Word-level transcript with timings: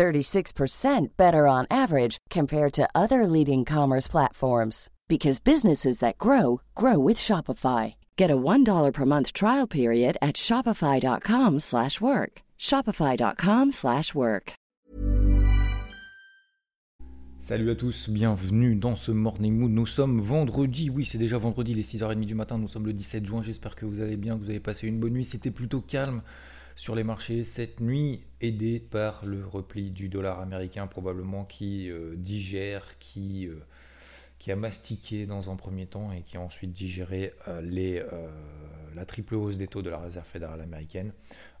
36% 0.00 1.08
better 1.18 1.46
on 1.46 1.66
average 1.70 2.16
compared 2.30 2.72
to 2.72 2.88
other 2.94 3.26
leading 3.26 3.66
commerce 3.66 4.08
platforms 4.08 4.88
because 5.08 5.40
businesses 5.40 5.98
that 5.98 6.16
grow 6.16 6.62
grow 6.74 6.98
with 6.98 7.18
Shopify. 7.18 7.96
Get 8.16 8.30
a 8.30 8.36
$1 8.36 8.92
per 8.94 9.04
month 9.04 9.34
trial 9.34 9.66
period 9.66 10.16
at 10.22 10.36
shopify.com/work. 10.36 12.32
shopify.com/work. 12.58 14.52
Salut 17.50 17.70
à 17.70 17.74
tous, 17.74 18.08
bienvenue 18.08 18.76
dans 18.76 18.96
ce 18.96 19.10
Morning 19.12 19.52
Mood. 19.52 19.72
Nous 19.72 19.86
sommes 19.86 20.20
vendredi, 20.20 20.88
oui, 20.88 21.04
c'est 21.04 21.18
déjà 21.18 21.36
vendredi, 21.36 21.74
les 21.74 21.82
6h30 21.82 22.24
du 22.24 22.36
matin, 22.36 22.56
nous 22.58 22.68
sommes 22.68 22.86
le 22.86 22.92
17 22.92 23.26
juin. 23.26 23.42
J'espère 23.42 23.74
que 23.74 23.84
vous 23.84 24.00
allez 24.00 24.16
bien, 24.16 24.38
que 24.38 24.44
vous 24.44 24.50
avez 24.50 24.60
passé 24.60 24.86
une 24.86 25.00
bonne 25.00 25.14
nuit. 25.14 25.24
C'était 25.24 25.50
plutôt 25.50 25.80
calme 25.80 26.22
sur 26.80 26.94
les 26.94 27.04
marchés 27.04 27.44
cette 27.44 27.80
nuit, 27.80 28.22
aidé 28.40 28.80
par 28.80 29.26
le 29.26 29.46
repli 29.46 29.90
du 29.90 30.08
dollar 30.08 30.40
américain, 30.40 30.86
probablement 30.86 31.44
qui 31.44 31.90
euh, 31.90 32.14
digère, 32.16 32.98
qui 32.98 33.46
euh, 33.48 33.56
qui 34.38 34.50
a 34.50 34.56
mastiqué 34.56 35.26
dans 35.26 35.50
un 35.50 35.56
premier 35.56 35.84
temps 35.84 36.10
et 36.10 36.22
qui 36.22 36.38
a 36.38 36.40
ensuite 36.40 36.72
digéré 36.72 37.34
euh, 37.48 38.00
la 38.94 39.04
triple 39.04 39.34
hausse 39.34 39.58
des 39.58 39.66
taux 39.66 39.82
de 39.82 39.90
la 39.90 39.98
réserve 39.98 40.24
fédérale 40.24 40.62
américaine. 40.62 41.12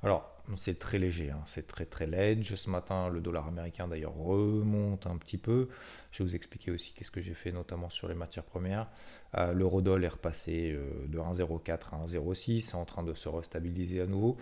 Alors, 0.02 0.42
c'est 0.56 0.78
très 0.78 0.98
léger, 0.98 1.30
hein, 1.30 1.42
c'est 1.46 1.66
très 1.66 1.84
très 1.84 2.06
ledge. 2.06 2.54
Ce 2.54 2.70
matin, 2.70 3.10
le 3.10 3.20
dollar 3.20 3.46
américain 3.46 3.86
d'ailleurs 3.88 4.14
remonte 4.14 5.06
un 5.06 5.18
petit 5.18 5.36
peu. 5.36 5.68
Je 6.12 6.22
vais 6.22 6.30
vous 6.30 6.34
expliquer 6.34 6.70
aussi 6.70 6.94
qu'est-ce 6.94 7.10
que 7.10 7.20
j'ai 7.20 7.34
fait, 7.34 7.52
notamment 7.52 7.90
sur 7.90 8.08
les 8.08 8.14
matières 8.14 8.44
premières. 8.44 8.88
Euh, 9.36 9.52
L'eurodoll 9.52 10.02
est 10.02 10.08
repassé 10.08 10.74
de 11.06 11.18
1,04 11.18 11.90
à 11.92 12.06
1,06, 12.06 12.62
c'est 12.62 12.74
en 12.76 12.86
train 12.86 13.02
de 13.02 13.12
se 13.12 13.28
restabiliser 13.28 14.00
à 14.00 14.06
nouveau. 14.06 14.38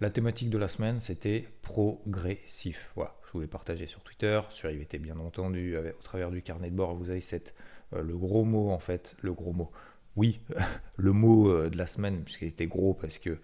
La 0.00 0.10
thématique 0.10 0.50
de 0.50 0.58
la 0.58 0.68
semaine, 0.68 1.00
c'était 1.00 1.48
progressif. 1.62 2.92
Voilà, 2.94 3.16
je 3.26 3.32
voulais 3.32 3.48
partager 3.48 3.86
sur 3.86 4.00
Twitter, 4.00 4.40
sur 4.50 4.70
IVT 4.70 4.98
bien 4.98 5.18
entendu, 5.18 5.76
au 5.76 6.02
travers 6.02 6.30
du 6.30 6.42
carnet 6.42 6.70
de 6.70 6.76
bord, 6.76 6.94
vous 6.94 7.10
avez 7.10 7.20
cette 7.20 7.54
euh, 7.94 8.02
le 8.02 8.16
gros 8.16 8.44
mot 8.44 8.70
en 8.70 8.78
fait, 8.78 9.16
le 9.20 9.32
gros 9.32 9.52
mot. 9.52 9.70
Oui, 10.16 10.40
le 10.96 11.12
mot 11.12 11.50
euh, 11.50 11.70
de 11.70 11.76
la 11.76 11.86
semaine, 11.86 12.22
puisqu'il 12.22 12.48
était 12.48 12.66
gros 12.66 12.94
parce 12.94 13.18
que 13.18 13.38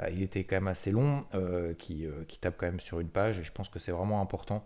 euh, 0.00 0.10
il 0.10 0.22
était 0.22 0.44
quand 0.44 0.56
même 0.56 0.68
assez 0.68 0.90
long, 0.90 1.26
qui, 1.78 2.06
qui, 2.28 2.38
tape 2.38 2.56
quand 2.58 2.66
même 2.66 2.80
sur 2.80 3.00
une 3.00 3.08
page, 3.08 3.38
et 3.38 3.44
je 3.44 3.52
pense 3.52 3.68
que 3.68 3.78
c'est 3.78 3.92
vraiment 3.92 4.20
important 4.20 4.64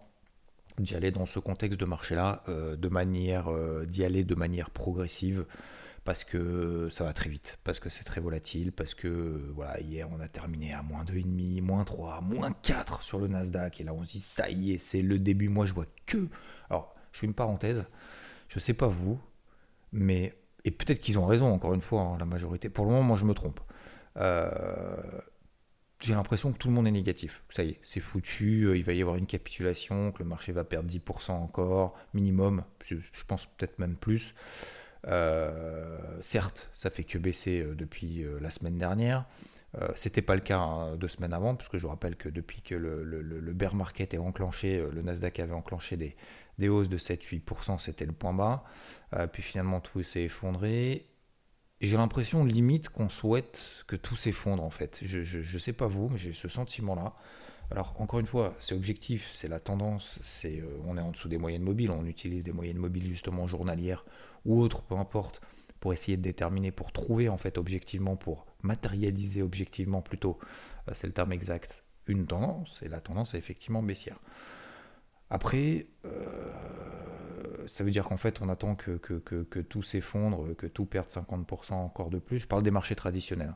d'y 0.79 0.95
aller 0.95 1.11
dans 1.11 1.27
ce 1.27 1.41
contexte 1.41 1.79
de 1.79 1.85
marché-là, 1.85 2.45
de 2.47 2.89
manière, 2.89 3.51
d'y 3.87 4.05
aller 4.05 4.23
de 4.23 4.35
manière 4.35 4.71
progressive, 4.71 5.45
parce 6.09 6.25
que 6.25 6.89
ça 6.91 7.05
va 7.05 7.13
très 7.13 7.29
vite, 7.29 7.59
parce 7.65 7.81
que 7.81 7.91
c'est 7.91 8.03
très 8.03 8.23
volatile, 8.23 8.73
parce 8.73 8.95
que 8.95 9.53
voilà, 9.55 9.79
hier 9.79 10.09
on 10.11 10.19
a 10.21 10.29
terminé 10.29 10.73
à 10.73 10.81
moins 10.81 11.05
2,5, 11.05 11.61
moins 11.61 11.85
3, 11.85 12.23
moins 12.23 12.51
4 12.63 13.03
sur 13.03 13.19
le 13.19 13.29
Nasdaq, 13.29 13.79
et 13.79 13.85
là 13.85 13.93
on 13.93 14.03
se 14.05 14.13
dit 14.13 14.21
ça 14.21 14.49
y 14.49 14.73
est, 14.73 14.79
c'est 14.79 15.03
le 15.03 15.19
début, 15.19 15.51
moi 15.51 15.67
je 15.67 15.75
vois 15.75 15.85
que... 16.07 16.29
Alors, 16.71 16.95
je 17.13 17.19
fais 17.19 17.27
une 17.27 17.35
parenthèse, 17.35 17.85
je 18.49 18.59
sais 18.59 18.73
pas 18.73 18.87
vous, 18.87 19.21
mais. 19.93 20.35
Et 20.65 20.71
peut-être 20.71 21.01
qu'ils 21.01 21.19
ont 21.19 21.27
raison, 21.27 21.53
encore 21.53 21.75
une 21.75 21.83
fois, 21.83 22.01
hein, 22.01 22.17
la 22.19 22.25
majorité. 22.25 22.71
Pour 22.71 22.87
le 22.87 22.93
moment, 22.93 23.03
moi, 23.03 23.19
je 23.19 23.27
me 23.27 23.35
trompe. 23.35 23.61
Euh, 24.17 24.97
j'ai 26.01 26.15
l'impression 26.15 26.55
que 26.55 26.57
tout 26.57 26.69
le 26.69 26.75
monde 26.75 26.87
est 26.87 26.93
négatif. 26.93 27.43
Ça 27.51 27.65
y 27.65 27.71
est, 27.73 27.79
c'est 27.83 28.01
foutu, 28.01 28.65
euh, 28.65 28.79
il 28.79 28.85
va 28.85 28.95
y 28.95 29.03
avoir 29.03 29.17
une 29.17 29.27
capitulation, 29.27 30.11
que 30.13 30.21
le 30.21 30.25
marché 30.29 30.53
va 30.53 30.65
perdre 30.65 30.91
10% 30.91 31.33
encore, 31.33 31.99
minimum, 32.15 32.65
je, 32.81 32.97
pense 33.27 33.45
peut-être 33.45 33.79
même 33.79 33.97
plus. 33.97 34.35
Euh, 35.07 35.99
certes, 36.21 36.71
ça 36.75 36.91
fait 36.91 37.05
que 37.05 37.19
baisser 37.19 37.65
depuis 37.77 38.25
la 38.41 38.51
semaine 38.51 38.79
dernière. 38.79 39.25
C'était 39.97 40.23
pas 40.23 40.35
le 40.35 40.41
cas 40.41 40.59
hein, 40.59 40.97
deux 40.97 41.09
semaines 41.09 41.35
avant, 41.35 41.55
puisque 41.55 41.79
je 41.79 41.87
rappelle 41.87 42.17
que 42.17 42.29
depuis 42.29 42.63
que 42.63 42.75
le, 42.75 43.53
bear 43.53 43.75
market 43.75 44.15
est 44.15 44.19
enclenché, 44.19 44.85
le 44.93 45.03
Nasdaq 45.03 45.39
avait 45.41 45.53
enclenché 45.53 45.97
des, 46.59 46.69
hausses 46.69 46.89
de 46.89 46.99
7-8%, 46.99 47.79
c'était 47.79 48.07
le 48.07 48.13
point 48.13 48.33
bas. 48.33 48.65
Euh, 49.15 49.27
puis 49.27 49.43
finalement, 49.43 49.81
tout 49.81 50.03
s'est 50.03 50.25
effondré. 50.25 51.07
J'ai 51.81 51.97
l'impression, 51.97 52.45
limite, 52.45 52.89
qu'on 52.89 53.09
souhaite 53.09 53.63
que 53.87 53.95
tout 53.95 54.17
s'effondre, 54.17 54.65
en 54.65 54.71
fait. 54.71 54.99
Je 55.03 55.39
ne 55.39 55.59
sais 55.59 55.73
pas 55.73 55.87
vous, 55.87 56.09
mais 56.09 56.19
j'ai 56.19 56.33
ce 56.33 56.49
sentiment-là. 56.49 57.15
Alors, 57.71 57.95
encore 57.99 58.19
une 58.19 58.27
fois, 58.27 58.55
c'est 58.61 58.75
objectif, 58.75 59.31
c'est 59.35 59.49
la 59.49 59.61
tendance, 59.61 60.21
euh, 60.47 60.63
on 60.87 60.97
est 60.97 61.03
en 61.03 61.11
dessous 61.11 61.29
des 61.29 61.37
moyennes 61.37 61.63
mobiles, 61.63 61.91
on 61.91 62.07
utilise 62.07 62.43
des 62.43 62.53
moyennes 62.53 62.79
mobiles 62.79 63.07
justement 63.07 63.47
journalières 63.47 64.07
ou 64.49 64.61
autres, 64.61 64.83
peu 64.83 64.97
importe, 64.97 65.41
pour 65.79 65.93
essayer 65.93 66.17
de 66.17 66.23
déterminer, 66.23 66.73
pour 66.73 66.91
trouver 66.91 67.29
en 67.29 67.37
fait 67.37 67.59
objectivement, 67.59 68.17
pour 68.17 68.47
matérialiser 68.63 69.43
objectivement 69.43 70.03
plutôt, 70.03 70.39
euh, 70.89 70.93
c'est 70.95 71.07
le 71.07 71.13
terme 71.13 71.33
exact, 71.33 71.85
une 72.07 72.27
tendance, 72.27 72.81
et 72.83 72.89
la 72.89 73.01
tendance 73.01 73.35
est 73.35 73.39
effectivement 73.39 73.83
baissière. 73.83 74.19
Après, 75.31 75.87
euh, 76.07 77.67
ça 77.67 77.85
veut 77.85 77.91
dire 77.91 78.05
qu'en 78.05 78.17
fait, 78.17 78.41
on 78.41 78.49
attend 78.49 78.75
que, 78.75 78.97
que, 78.97 79.61
tout 79.61 79.83
s'effondre, 79.83 80.57
que 80.57 80.67
tout 80.67 80.87
perde 80.87 81.09
50% 81.09 81.75
encore 81.75 82.09
de 82.09 82.19
plus. 82.19 82.39
Je 82.39 82.47
parle 82.47 82.63
des 82.63 82.71
marchés 82.71 82.95
traditionnels, 82.95 83.55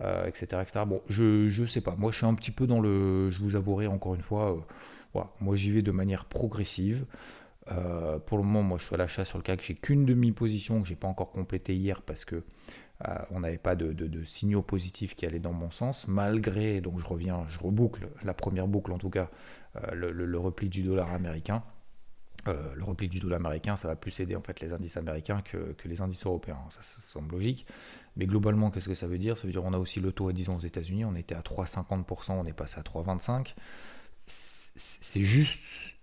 euh, 0.00 0.26
etc., 0.26 0.62
Bon, 0.86 1.02
je 1.08 1.60
ne 1.60 1.66
sais 1.66 1.80
pas. 1.80 1.96
Moi, 1.96 2.12
je 2.12 2.18
suis 2.18 2.26
un 2.26 2.34
petit 2.34 2.52
peu 2.52 2.68
dans 2.68 2.80
le. 2.80 3.30
Je 3.30 3.40
vous 3.40 3.56
avouerai 3.56 3.88
encore 3.88 4.14
une 4.14 4.22
fois, 4.22 4.64
moi, 5.40 5.56
j'y 5.56 5.72
vais 5.72 5.82
de 5.82 5.90
manière 5.90 6.26
progressive. 6.26 7.04
Pour 8.26 8.38
le 8.38 8.44
moment, 8.44 8.62
moi, 8.62 8.78
je 8.78 8.84
suis 8.86 8.94
à 8.94 8.98
l'achat 8.98 9.24
sur 9.24 9.38
le 9.38 9.42
CAC. 9.42 9.62
J'ai 9.62 9.74
qu'une 9.74 10.04
demi-position 10.04 10.82
que 10.82 10.88
j'ai 10.88 10.96
pas 10.96 11.08
encore 11.08 11.30
complétée 11.30 11.74
hier 11.74 12.02
parce 12.02 12.24
que 12.24 12.44
on 13.30 13.40
n'avait 13.40 13.58
pas 13.58 13.76
de, 13.76 14.24
signaux 14.24 14.62
positifs 14.62 15.14
qui 15.14 15.26
allaient 15.26 15.38
dans 15.38 15.52
mon 15.52 15.70
sens, 15.70 16.06
malgré, 16.06 16.80
donc 16.80 17.00
je 17.00 17.06
reviens, 17.06 17.46
je 17.48 17.58
reboucle, 17.58 18.08
la 18.22 18.34
première 18.34 18.68
boucle 18.68 18.92
en 18.92 18.98
tout 18.98 19.10
cas, 19.10 19.30
euh, 19.76 19.94
le, 19.94 20.38
repli 20.38 20.68
du 20.68 20.82
dollar 20.82 21.12
américain. 21.12 21.62
Euh, 22.48 22.74
le 22.74 22.84
repli 22.84 23.08
du 23.08 23.20
dollar 23.20 23.38
américain, 23.38 23.76
ça 23.76 23.86
va 23.86 23.96
plus 23.96 24.18
aider 24.18 24.34
en 24.34 24.40
fait 24.40 24.60
les 24.60 24.72
indices 24.72 24.96
américains 24.96 25.42
que, 25.42 25.76
les 25.84 26.00
indices 26.00 26.24
européens. 26.24 26.58
Ça, 26.70 26.80
semble 26.82 27.32
logique. 27.32 27.66
Mais 28.16 28.26
globalement, 28.26 28.70
qu'est-ce 28.70 28.88
que 28.88 28.94
ça 28.94 29.06
veut 29.06 29.18
dire? 29.18 29.36
Ça 29.36 29.46
veut 29.46 29.52
dire 29.52 29.62
qu'on 29.62 29.74
a 29.74 29.78
aussi 29.78 30.00
le 30.00 30.10
taux 30.12 30.28
à 30.28 30.32
10 30.32 30.48
ans 30.48 30.56
aux 30.56 30.60
États-Unis. 30.60 31.04
On 31.04 31.14
était 31.14 31.34
à 31.34 31.40
3,50%, 31.40 32.32
on 32.32 32.46
est 32.46 32.52
passé 32.52 32.78
à 32.78 32.82
3,25%. 32.82 33.54
C'est 34.26 35.22
juste, 35.22 35.60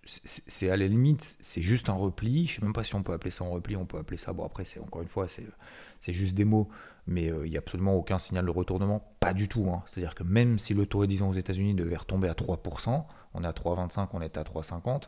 c'est 0.07 0.69
à 0.69 0.77
la 0.77 0.87
limite, 0.87 1.37
c'est 1.41 1.61
juste 1.61 1.89
un 1.89 1.93
repli. 1.93 2.47
Je 2.47 2.55
sais 2.55 2.61
même 2.61 2.73
pas 2.73 2.83
si 2.83 2.95
on 2.95 3.03
peut 3.03 3.13
appeler 3.13 3.31
ça 3.31 3.43
un 3.43 3.49
repli. 3.49 3.75
On 3.75 3.85
peut 3.85 3.97
appeler 3.97 4.17
ça. 4.17 4.33
Bon 4.33 4.45
après, 4.45 4.65
c'est 4.65 4.79
encore 4.79 5.01
une 5.01 5.07
fois, 5.07 5.27
c'est 5.27 6.13
juste 6.13 6.33
des 6.33 6.45
mots 6.45 6.69
mais 7.07 7.31
euh, 7.31 7.47
il 7.47 7.51
n'y 7.51 7.57
a 7.57 7.59
absolument 7.59 7.95
aucun 7.95 8.19
signal 8.19 8.45
de 8.45 8.51
retournement, 8.51 9.15
pas 9.19 9.33
du 9.33 9.47
tout. 9.47 9.67
Hein. 9.69 9.81
C'est-à-dire 9.87 10.13
que 10.13 10.23
même 10.23 10.59
si 10.59 10.73
le 10.73 10.85
taux 10.85 11.01
à 11.01 11.07
10 11.07 11.21
ans 11.23 11.29
aux 11.29 11.33
États-Unis 11.33 11.73
devait 11.73 11.95
retomber 11.95 12.27
à 12.27 12.33
3%, 12.33 13.05
on 13.33 13.43
est 13.43 13.47
à 13.47 13.51
3,25, 13.51 14.09
on 14.13 14.21
est 14.21 14.37
à 14.37 14.43
3,50, 14.43 15.03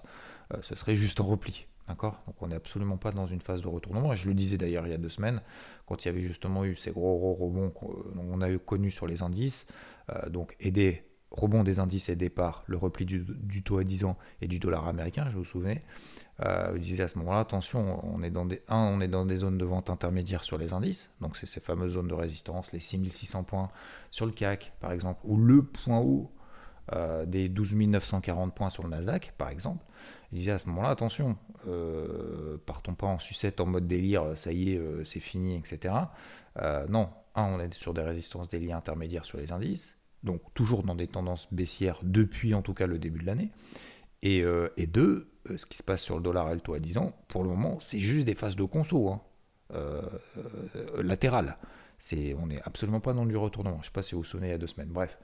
euh, 0.54 0.58
ce 0.62 0.76
serait 0.76 0.96
juste 0.96 1.20
un 1.20 1.26
repli. 1.26 1.68
D'accord? 1.88 2.22
Donc 2.28 2.36
on 2.42 2.48
n'est 2.48 2.56
absolument 2.56 2.98
pas 2.98 3.12
dans 3.12 3.26
une 3.26 3.42
phase 3.42 3.62
de 3.62 3.68
retournement. 3.68 4.14
Et 4.14 4.16
je 4.16 4.28
le 4.28 4.34
disais 4.34 4.58
d'ailleurs 4.58 4.88
il 4.88 4.92
y 4.92 4.96
a 4.96 4.98
deux 4.98 5.10
semaines, 5.10 5.42
quand 5.88 6.06
il 6.06 6.08
y 6.08 6.12
avait 6.12 6.22
justement 6.22 6.64
eu 6.64 6.76
ces 6.76 6.92
gros, 6.92 7.18
gros 7.18 7.34
rebonds 7.34 7.72
qu'on 7.72 8.42
a 8.42 8.50
eu 8.50 8.60
connus 8.60 8.92
sur 8.92 9.08
les 9.08 9.22
indices, 9.22 9.66
euh, 10.12 10.30
donc 10.30 10.56
aider 10.60 11.04
rebond 11.32 11.64
des 11.64 11.80
indices 11.80 12.10
aidés 12.10 12.30
par 12.30 12.64
le 12.68 12.78
repli 12.78 13.06
du, 13.06 13.64
taux 13.64 13.78
à 13.78 13.84
10 13.84 14.06
ans 14.06 14.18
et 14.42 14.48
du 14.48 14.60
dollar 14.60 14.88
américain, 14.88 15.28
je 15.32 15.38
vous 15.38 15.46
souvenez. 15.46 15.84
Euh, 16.42 16.72
je 16.76 16.80
disais 16.80 17.04
à 17.04 17.08
ce 17.08 17.18
moment-là, 17.20 17.40
attention, 17.40 18.00
on 18.04 18.24
est, 18.24 18.30
dans 18.30 18.46
des, 18.46 18.62
un, 18.70 18.78
on 18.78 19.02
est 19.02 19.08
dans 19.08 19.26
des 19.26 19.38
zones 19.38 19.58
de 19.58 19.66
vente 19.66 19.90
intermédiaires 19.90 20.44
sur 20.44 20.58
les 20.58 20.74
indices, 20.74 21.14
donc 21.22 21.38
c'est 21.38 21.46
ces 21.46 21.60
fameuses 21.60 21.94
zones 21.94 22.08
de 22.08 22.14
résistance, 22.14 22.72
les 22.72 22.80
6600 22.80 23.44
points 23.44 23.70
sur 24.10 24.26
le 24.26 24.32
CAC 24.32 24.74
par 24.80 24.92
exemple, 24.92 25.20
ou 25.26 25.38
le 25.38 25.64
point 25.64 26.00
haut 26.00 26.32
euh, 26.94 27.26
des 27.26 27.50
12 27.50 27.76
940 27.76 28.56
points 28.56 28.70
sur 28.70 28.84
le 28.84 28.90
Nasdaq 28.90 29.34
par 29.38 29.50
exemple. 29.50 29.86
Je 30.32 30.38
disais 30.38 30.52
à 30.52 30.60
ce 30.60 30.68
moment-là, 30.70 30.90
attention, 30.90 31.38
euh, 31.68 32.58
partons 32.66 32.96
pas 32.96 33.08
en 33.08 33.20
sucette 33.20 33.60
en 33.60 33.66
mode 33.66 33.88
délire, 33.88 34.38
ça 34.38 34.54
y 34.54 34.72
est, 34.72 34.82
c'est 35.04 35.20
fini, 35.20 35.58
etc. 35.58 35.94
non, 36.88 37.10
un, 37.36 37.44
on 37.44 37.60
est 37.60 37.74
sur 37.74 37.94
des 37.94 38.02
résistances 38.02 38.48
des 38.48 38.60
liens 38.60 38.78
intermédiaires 38.78 39.26
sur 39.26 39.38
les 39.38 39.52
indices, 39.52 39.99
donc 40.24 40.42
toujours 40.54 40.84
dans 40.84 40.96
des 40.96 41.08
tendances 41.08 41.48
baissières 41.52 42.00
depuis 42.04 42.54
en 42.54 42.62
tout 42.62 42.74
cas 42.74 42.88
le 42.88 43.00
début 43.00 43.20
de 43.20 43.26
l'année. 43.26 43.52
Et, 44.22 44.44
et 44.76 44.86
deux, 44.86 45.30
euh, 45.50 45.58
ce 45.58 45.66
qui 45.66 45.78
se 45.78 45.84
passe 45.84 46.02
sur 46.02 46.16
le 46.16 46.22
dollar 46.22 46.48
alto 46.48 46.74
à 46.74 46.80
10 46.80 46.98
ans, 46.98 47.14
pour 47.28 47.44
le 47.44 47.50
moment, 47.50 47.78
c'est 47.80 48.00
juste 48.00 48.26
des 48.26 48.36
phases 48.36 48.56
de 48.56 48.64
conso, 48.64 49.10
hein. 49.10 49.22
euh, 49.74 50.02
euh, 50.38 51.04
latérales. 51.04 51.56
On 52.42 52.48
n'est 52.48 52.62
absolument 52.64 53.00
pas 53.00 53.14
dans 53.14 53.26
du 53.26 53.36
retournement. 53.36 53.78
Je 53.78 53.82
ne 53.82 53.86
sais 53.86 53.92
pas 53.92 54.02
si 54.02 54.16
vous 54.16 54.22
vous 54.22 54.28
souvenez 54.28 54.48
il 54.48 54.52
y 54.52 54.54
a 54.54 54.58
deux 54.58 54.68
semaines. 54.68 54.90
Bref. 54.90 55.18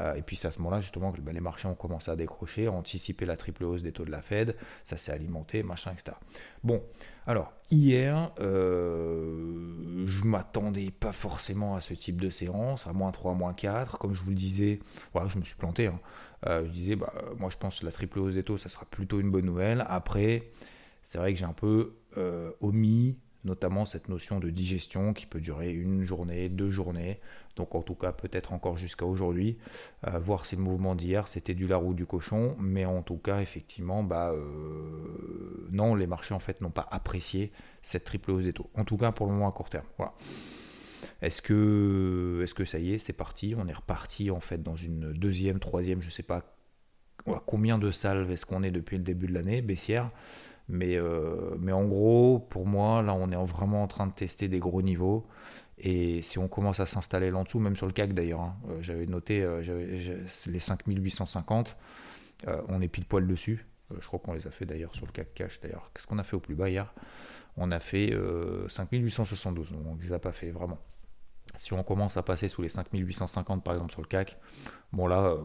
Euh, 0.00 0.14
et 0.14 0.22
puis 0.22 0.36
c'est 0.36 0.48
à 0.48 0.50
ce 0.50 0.58
moment-là 0.58 0.80
justement 0.80 1.12
que 1.12 1.20
bah, 1.20 1.32
les 1.32 1.40
marchés 1.40 1.68
ont 1.68 1.74
commencé 1.74 2.10
à 2.10 2.16
décrocher, 2.16 2.66
à 2.66 2.72
anticiper 2.72 3.26
la 3.26 3.36
triple 3.36 3.64
hausse 3.64 3.82
des 3.82 3.92
taux 3.92 4.04
de 4.04 4.10
la 4.10 4.22
Fed. 4.22 4.56
Ça 4.84 4.96
s'est 4.96 5.12
alimenté, 5.12 5.62
machin, 5.62 5.92
etc. 5.92 6.16
Bon, 6.64 6.82
alors 7.26 7.52
hier, 7.70 8.32
euh, 8.40 10.04
je 10.06 10.24
m'attendais 10.24 10.90
pas 10.90 11.12
forcément 11.12 11.76
à 11.76 11.80
ce 11.80 11.94
type 11.94 12.20
de 12.20 12.30
séance, 12.30 12.86
à 12.86 12.92
moins 12.92 13.12
3, 13.12 13.34
moins 13.34 13.54
4. 13.54 13.98
Comme 13.98 14.14
je 14.14 14.22
vous 14.22 14.30
le 14.30 14.36
disais, 14.36 14.80
voilà, 15.12 15.28
je 15.28 15.38
me 15.38 15.44
suis 15.44 15.56
planté. 15.56 15.86
Hein. 15.86 16.00
Euh, 16.46 16.64
je 16.66 16.70
disais, 16.70 16.96
bah, 16.96 17.12
moi 17.38 17.50
je 17.50 17.56
pense 17.56 17.80
que 17.80 17.84
la 17.84 17.92
triple 17.92 18.18
hausse 18.18 18.34
des 18.34 18.42
taux, 18.42 18.58
ça 18.58 18.68
sera 18.68 18.86
plutôt 18.86 19.20
une 19.20 19.30
bonne 19.30 19.46
nouvelle. 19.46 19.84
Après, 19.88 20.50
c'est 21.04 21.18
vrai 21.18 21.32
que 21.34 21.38
j'ai 21.38 21.44
un 21.44 21.52
peu 21.52 21.94
omis 22.62 23.18
notamment 23.46 23.86
cette 23.86 24.08
notion 24.08 24.40
de 24.40 24.50
digestion 24.50 25.14
qui 25.14 25.24
peut 25.24 25.40
durer 25.40 25.72
une 25.72 26.04
journée, 26.04 26.48
deux 26.48 26.70
journées, 26.70 27.18
donc 27.56 27.74
en 27.74 27.82
tout 27.82 27.94
cas 27.94 28.12
peut-être 28.12 28.52
encore 28.52 28.76
jusqu'à 28.76 29.06
aujourd'hui. 29.06 29.56
Euh, 30.06 30.18
voir 30.18 30.44
si 30.44 30.56
le 30.56 30.62
mouvement 30.62 30.94
d'hier 30.94 31.28
c'était 31.28 31.54
du 31.54 31.66
la 31.66 31.78
roue 31.78 31.94
du 31.94 32.04
cochon, 32.04 32.56
mais 32.58 32.84
en 32.84 33.02
tout 33.02 33.16
cas 33.16 33.40
effectivement, 33.40 34.02
bah, 34.02 34.32
euh, 34.32 35.66
non, 35.70 35.94
les 35.94 36.06
marchés 36.06 36.34
en 36.34 36.40
fait 36.40 36.60
n'ont 36.60 36.70
pas 36.70 36.86
apprécié 36.90 37.52
cette 37.82 38.04
triple 38.04 38.32
hausse 38.32 38.44
des 38.44 38.52
taux. 38.52 38.68
En 38.74 38.84
tout 38.84 38.98
cas 38.98 39.12
pour 39.12 39.26
le 39.26 39.32
moment 39.32 39.48
à 39.48 39.52
court 39.52 39.70
terme. 39.70 39.86
Voilà. 39.96 40.12
Est-ce 41.22 41.40
que, 41.40 42.42
est 42.44 42.52
que 42.52 42.64
ça 42.66 42.78
y 42.78 42.92
est, 42.92 42.98
c'est 42.98 43.14
parti? 43.14 43.54
On 43.56 43.66
est 43.68 43.72
reparti 43.72 44.30
en 44.30 44.40
fait 44.40 44.62
dans 44.62 44.76
une 44.76 45.12
deuxième, 45.12 45.60
troisième, 45.60 46.02
je 46.02 46.10
sais 46.10 46.22
pas 46.22 46.42
combien 47.46 47.78
de 47.78 47.90
salves 47.90 48.30
est-ce 48.30 48.46
qu'on 48.46 48.62
est 48.62 48.70
depuis 48.70 48.98
le 48.98 49.02
début 49.02 49.26
de 49.26 49.32
l'année 49.32 49.62
baissière? 49.62 50.10
Mais, 50.68 50.96
euh, 50.96 51.56
mais 51.58 51.72
en 51.72 51.84
gros, 51.84 52.40
pour 52.50 52.66
moi, 52.66 53.02
là, 53.02 53.14
on 53.14 53.30
est 53.30 53.46
vraiment 53.46 53.82
en 53.82 53.86
train 53.86 54.06
de 54.06 54.12
tester 54.12 54.48
des 54.48 54.58
gros 54.58 54.82
niveaux. 54.82 55.26
Et 55.78 56.22
si 56.22 56.38
on 56.38 56.48
commence 56.48 56.80
à 56.80 56.86
s'installer 56.86 57.30
là 57.30 57.38
en 57.38 57.44
dessous, 57.44 57.58
même 57.58 57.76
sur 57.76 57.86
le 57.86 57.92
CAC 57.92 58.14
d'ailleurs, 58.14 58.40
hein, 58.40 58.56
euh, 58.70 58.78
j'avais 58.80 59.06
noté 59.06 59.42
euh, 59.42 59.62
les 60.46 60.58
5850, 60.58 61.76
on 62.68 62.80
est 62.80 62.88
pile 62.88 63.04
poil 63.04 63.26
dessus. 63.26 63.66
je 63.98 64.06
crois 64.06 64.18
qu'on 64.18 64.32
les 64.32 64.46
a 64.46 64.50
fait 64.50 64.66
d'ailleurs 64.66 64.94
sur 64.94 65.06
le 65.06 65.12
CAC 65.12 65.34
Cash. 65.34 65.60
D'ailleurs, 65.60 65.90
qu'est-ce 65.94 66.06
qu'on 66.06 66.18
a 66.18 66.24
fait 66.24 66.36
au 66.36 66.40
plus 66.40 66.54
bas 66.54 66.68
hier? 66.68 66.94
On 67.56 67.70
a 67.70 67.80
fait 67.80 68.14
5872, 68.68 69.72
donc 69.72 69.80
on 69.86 69.94
ne 69.94 70.02
les 70.02 70.12
a 70.12 70.18
pas 70.18 70.32
fait 70.32 70.50
vraiment. 70.50 70.78
Si 71.56 71.72
on 71.72 71.82
commence 71.82 72.16
à 72.16 72.22
passer 72.22 72.48
sous 72.48 72.62
les 72.62 72.68
5850 72.68 73.64
par 73.64 73.74
exemple 73.74 73.92
sur 73.92 74.02
le 74.02 74.06
CAC, 74.06 74.36
bon 74.92 75.06
là, 75.06 75.36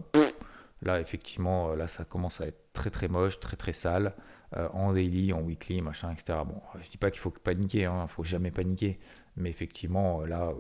là 0.82 1.00
effectivement, 1.00 1.74
là 1.76 1.88
ça 1.88 2.04
commence 2.04 2.42
à 2.42 2.48
être 2.48 2.74
très 2.74 2.90
très 2.90 3.08
moche, 3.08 3.40
très 3.40 3.56
très 3.56 3.74
sale. 3.74 4.14
Euh, 4.58 4.68
en 4.74 4.92
daily, 4.92 5.32
en 5.32 5.42
weekly, 5.42 5.82
machin, 5.82 6.12
etc. 6.12 6.40
Bon, 6.46 6.60
je 6.84 6.90
dis 6.90 6.98
pas 6.98 7.10
qu'il 7.10 7.22
faut 7.22 7.30
paniquer, 7.30 7.86
hein, 7.86 8.06
faut 8.08 8.26
jamais 8.26 8.52
paniquer, 8.52 9.00
mais 9.38 9.50
effectivement, 9.50 10.26
là, 10.26 10.52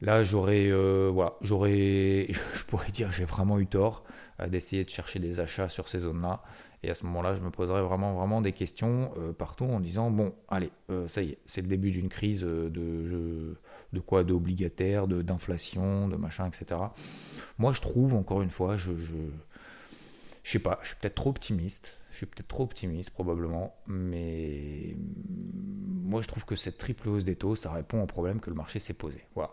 là, 0.00 0.24
j'aurais, 0.24 0.68
euh, 0.70 1.10
voilà, 1.12 1.34
j'aurais, 1.42 2.28
je 2.54 2.64
pourrais 2.64 2.90
dire, 2.90 3.12
j'ai 3.12 3.26
vraiment 3.26 3.58
eu 3.58 3.66
tort 3.66 4.04
euh, 4.40 4.46
d'essayer 4.46 4.82
de 4.82 4.88
chercher 4.88 5.18
des 5.18 5.40
achats 5.40 5.68
sur 5.68 5.90
ces 5.90 5.98
zones-là. 6.00 6.42
Et 6.82 6.90
à 6.90 6.94
ce 6.94 7.04
moment-là, 7.04 7.36
je 7.36 7.42
me 7.42 7.50
poserais 7.50 7.82
vraiment, 7.82 8.14
vraiment 8.14 8.40
des 8.40 8.52
questions 8.52 9.10
partout 9.38 9.64
en 9.64 9.80
disant 9.80 10.10
bon, 10.10 10.34
allez, 10.48 10.70
ça 11.08 11.20
y 11.22 11.30
est, 11.30 11.38
c'est 11.46 11.62
le 11.62 11.66
début 11.66 11.90
d'une 11.90 12.08
crise 12.08 12.42
de, 12.42 12.70
de 13.92 14.00
quoi, 14.00 14.22
d'obligataire, 14.22 15.08
de 15.08 15.20
d'inflation, 15.22 16.06
de 16.06 16.16
machin, 16.16 16.46
etc. 16.46 16.80
Moi, 17.58 17.72
je 17.72 17.80
trouve 17.80 18.14
encore 18.14 18.42
une 18.42 18.50
fois, 18.50 18.76
je, 18.76 18.96
je, 18.96 19.14
je 20.44 20.50
sais 20.50 20.60
pas, 20.60 20.78
je 20.82 20.88
suis 20.88 20.96
peut-être 20.96 21.16
trop 21.16 21.30
optimiste. 21.30 21.98
Je 22.16 22.20
suis 22.20 22.26
peut-être 22.26 22.48
trop 22.48 22.62
optimiste 22.62 23.10
probablement, 23.10 23.76
mais 23.88 24.96
moi 26.02 26.22
je 26.22 26.28
trouve 26.28 26.46
que 26.46 26.56
cette 26.56 26.78
triple 26.78 27.10
hausse 27.10 27.24
des 27.24 27.36
taux, 27.36 27.56
ça 27.56 27.70
répond 27.70 28.02
au 28.02 28.06
problème 28.06 28.40
que 28.40 28.48
le 28.48 28.56
marché 28.56 28.80
s'est 28.80 28.94
posé. 28.94 29.22
Voilà. 29.34 29.52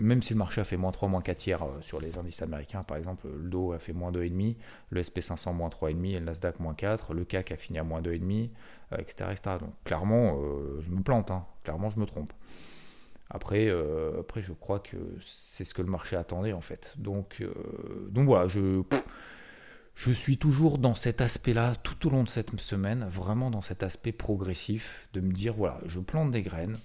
même 0.00 0.24
si 0.24 0.32
le 0.32 0.40
marché 0.40 0.60
a 0.60 0.64
fait 0.64 0.76
moins 0.76 0.90
3, 0.90 1.08
moins 1.08 1.22
4 1.22 1.46
hier 1.46 1.62
euh, 1.62 1.80
sur 1.82 2.00
les 2.00 2.18
indices 2.18 2.42
américains, 2.42 2.82
par 2.82 2.96
exemple, 2.96 3.28
le 3.28 3.48
Dow 3.48 3.70
a 3.70 3.78
fait 3.78 3.92
moins 3.92 4.10
2,5, 4.10 4.56
le 4.90 5.02
SP500 5.04 5.54
moins 5.54 5.68
3,5 5.68 6.16
et 6.16 6.18
le 6.18 6.24
Nasdaq 6.24 6.58
moins 6.58 6.74
4, 6.74 7.14
le 7.14 7.24
CAC 7.24 7.52
a 7.52 7.56
fini 7.56 7.78
à 7.78 7.84
moins 7.84 8.00
2,5, 8.00 8.48
etc., 8.98 9.30
etc. 9.30 9.58
Donc 9.60 9.72
clairement, 9.84 10.40
euh, 10.40 10.80
je 10.80 10.90
me 10.90 11.00
plante, 11.00 11.30
hein. 11.30 11.46
clairement 11.62 11.90
je 11.90 12.00
me 12.00 12.06
trompe. 12.06 12.32
Après, 13.30 13.68
euh, 13.68 14.18
après, 14.18 14.42
je 14.42 14.52
crois 14.52 14.80
que 14.80 14.96
c'est 15.24 15.64
ce 15.64 15.74
que 15.74 15.82
le 15.82 15.90
marché 15.90 16.16
attendait 16.16 16.52
en 16.52 16.60
fait. 16.60 16.92
Donc, 16.96 17.40
donc 18.10 18.24
voilà, 18.26 18.48
je 18.48 18.82
je 19.96 20.12
suis 20.12 20.36
toujours 20.36 20.76
dans 20.76 20.94
cet 20.94 21.22
aspect-là 21.22 21.74
tout 21.82 22.06
au 22.06 22.10
long 22.10 22.22
de 22.22 22.28
cette 22.28 22.60
semaine, 22.60 23.08
vraiment 23.10 23.50
dans 23.50 23.62
cet 23.62 23.82
aspect 23.82 24.12
progressif, 24.12 25.08
de 25.14 25.20
me 25.20 25.32
dire 25.32 25.54
voilà, 25.54 25.80
je 25.86 25.98
plante 25.98 26.30
des 26.30 26.42
graines, 26.42 26.76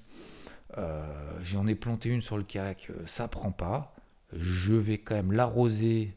euh, 0.77 1.03
j'en 1.43 1.67
ai 1.67 1.75
planté 1.75 2.07
une 2.07 2.21
sur 2.21 2.37
le 2.37 2.43
CAC, 2.43 2.87
euh, 2.89 3.03
ça 3.05 3.27
prend 3.27 3.51
pas, 3.51 3.93
je 4.31 4.73
vais 4.73 4.97
quand 4.97 5.15
même 5.15 5.33
l'arroser 5.33 6.15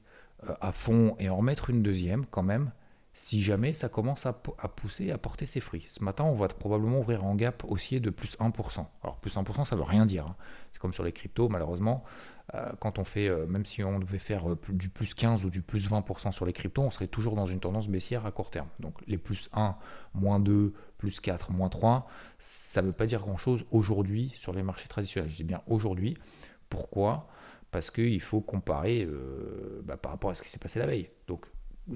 euh, 0.48 0.54
à 0.60 0.70
fond 0.70 1.16
et 1.18 1.28
en 1.28 1.36
remettre 1.36 1.68
une 1.68 1.82
deuxième 1.82 2.26
quand 2.26 2.44
même, 2.44 2.70
si 3.12 3.42
jamais 3.42 3.72
ça 3.72 3.88
commence 3.88 4.24
à, 4.24 4.32
pousser, 4.32 5.10
à 5.10 5.18
porter 5.18 5.46
ses 5.46 5.60
fruits. 5.60 5.84
Ce 5.88 6.02
matin, 6.02 6.24
on 6.24 6.34
va 6.34 6.46
probablement 6.46 7.00
ouvrir 7.00 7.24
en 7.24 7.34
gap 7.34 7.64
haussier 7.66 7.98
de 7.98 8.10
plus 8.10 8.36
1%. 8.38 8.86
Alors 9.02 9.16
plus 9.18 9.36
1%, 9.36 9.64
ça 9.64 9.76
veut 9.76 9.82
rien 9.82 10.06
dire. 10.06 10.26
Hein. 10.26 10.36
C'est 10.72 10.80
comme 10.80 10.92
sur 10.92 11.04
les 11.04 11.12
cryptos, 11.12 11.48
malheureusement. 11.48 12.04
Euh, 12.52 12.72
quand 12.78 12.98
on 12.98 13.04
fait, 13.04 13.28
euh, 13.28 13.46
même 13.46 13.64
si 13.64 13.82
on 13.82 13.98
devait 13.98 14.18
faire 14.18 14.50
euh, 14.50 14.58
du 14.68 14.90
plus 14.90 15.14
15 15.14 15.46
ou 15.46 15.50
du 15.50 15.62
plus 15.62 15.88
20% 15.88 16.32
sur 16.32 16.44
les 16.44 16.52
cryptos, 16.52 16.82
on 16.82 16.90
serait 16.90 17.06
toujours 17.06 17.36
dans 17.36 17.46
une 17.46 17.58
tendance 17.58 17.88
baissière 17.88 18.26
à 18.26 18.32
court 18.32 18.50
terme. 18.50 18.68
Donc 18.80 18.94
les 19.06 19.16
plus 19.16 19.48
1, 19.54 19.76
moins 20.12 20.40
2, 20.40 20.74
plus 20.98 21.20
4, 21.20 21.52
moins 21.52 21.70
3, 21.70 22.06
ça 22.38 22.82
ne 22.82 22.88
veut 22.88 22.92
pas 22.92 23.06
dire 23.06 23.20
grand-chose 23.20 23.64
aujourd'hui 23.70 24.32
sur 24.36 24.52
les 24.52 24.62
marchés 24.62 24.88
traditionnels. 24.88 25.30
Je 25.30 25.36
dis 25.36 25.44
bien 25.44 25.62
aujourd'hui. 25.66 26.18
Pourquoi? 26.68 27.28
Parce 27.70 27.90
qu'il 27.90 28.20
faut 28.20 28.40
comparer 28.40 29.08
bah, 29.82 29.96
par 29.96 30.12
rapport 30.12 30.30
à 30.30 30.34
ce 30.34 30.42
qui 30.42 30.48
s'est 30.48 30.58
passé 30.58 30.78
la 30.78 30.86
veille. 30.86 31.10
Donc 31.26 31.46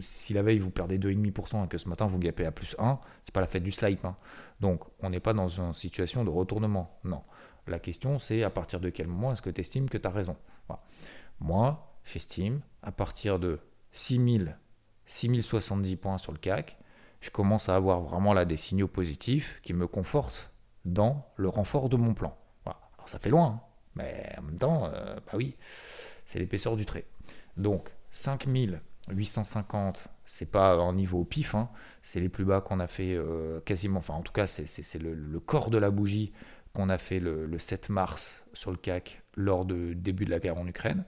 si 0.00 0.34
la 0.34 0.42
veille 0.42 0.58
vous 0.58 0.70
perdez 0.70 0.98
2,5% 0.98 1.64
et 1.64 1.68
que 1.68 1.78
ce 1.78 1.88
matin 1.88 2.06
vous 2.06 2.18
gapez 2.18 2.44
à 2.44 2.50
plus 2.50 2.74
1, 2.78 2.98
c'est 3.22 3.32
pas 3.32 3.40
la 3.40 3.46
fête 3.46 3.62
du 3.62 3.70
slide. 3.70 3.98
Hein. 4.04 4.16
Donc 4.60 4.82
on 5.00 5.10
n'est 5.10 5.20
pas 5.20 5.34
dans 5.34 5.48
une 5.48 5.74
situation 5.74 6.24
de 6.24 6.30
retournement. 6.30 6.98
Non. 7.04 7.22
La 7.68 7.78
question, 7.78 8.18
c'est 8.18 8.42
à 8.42 8.50
partir 8.50 8.80
de 8.80 8.88
quel 8.90 9.06
moment 9.06 9.32
est-ce 9.32 9.42
que 9.42 9.50
tu 9.50 9.60
estimes 9.60 9.88
que 9.90 9.98
tu 9.98 10.08
as 10.08 10.10
raison 10.10 10.36
Moi, 11.40 11.94
j'estime 12.04 12.60
à 12.82 12.92
partir 12.92 13.38
de 13.38 13.60
6000, 13.92 14.56
6070 15.06 15.96
points 15.96 16.18
sur 16.18 16.32
le 16.32 16.38
CAC, 16.38 16.78
je 17.20 17.30
commence 17.30 17.68
à 17.68 17.76
avoir 17.76 18.00
vraiment 18.00 18.32
là 18.32 18.44
des 18.44 18.56
signaux 18.56 18.88
positifs 18.88 19.60
qui 19.62 19.74
me 19.74 19.86
confortent 19.86 20.50
dans 20.84 21.26
le 21.36 21.48
renfort 21.48 21.88
de 21.88 21.96
mon 21.96 22.14
plan. 22.14 22.36
Alors 22.64 23.08
ça 23.08 23.18
fait 23.18 23.30
loin, 23.30 23.46
hein, 23.46 23.60
mais 23.96 24.32
en 24.38 24.42
même 24.42 24.58
temps, 24.58 24.86
euh, 24.86 25.16
bah 25.16 25.32
oui, 25.34 25.56
c'est 26.26 26.38
l'épaisseur 26.38 26.76
du 26.76 26.86
trait. 26.86 27.06
Donc 27.56 27.90
5850, 28.12 30.08
c'est 30.24 30.50
pas 30.50 30.78
en 30.78 30.92
niveau 30.92 31.24
pif, 31.24 31.54
hein, 31.54 31.70
c'est 32.02 32.20
les 32.20 32.28
plus 32.28 32.44
bas 32.44 32.60
qu'on 32.60 32.80
a 32.80 32.86
fait 32.86 33.14
euh, 33.14 33.60
quasiment, 33.60 33.98
enfin 33.98 34.14
en 34.14 34.22
tout 34.22 34.32
cas 34.32 34.46
c'est 34.46 34.98
le, 35.00 35.40
corps 35.40 35.70
de 35.70 35.78
la 35.78 35.90
bougie 35.90 36.32
qu'on 36.72 36.88
a 36.88 36.98
fait 36.98 37.20
le, 37.20 37.58
7 37.58 37.88
mars 37.88 38.42
sur 38.52 38.70
le 38.70 38.76
CAC 38.76 39.22
lors 39.36 39.64
du 39.64 39.94
début 39.94 40.24
de 40.24 40.30
la 40.30 40.38
guerre 40.38 40.58
en 40.58 40.66
Ukraine. 40.66 41.04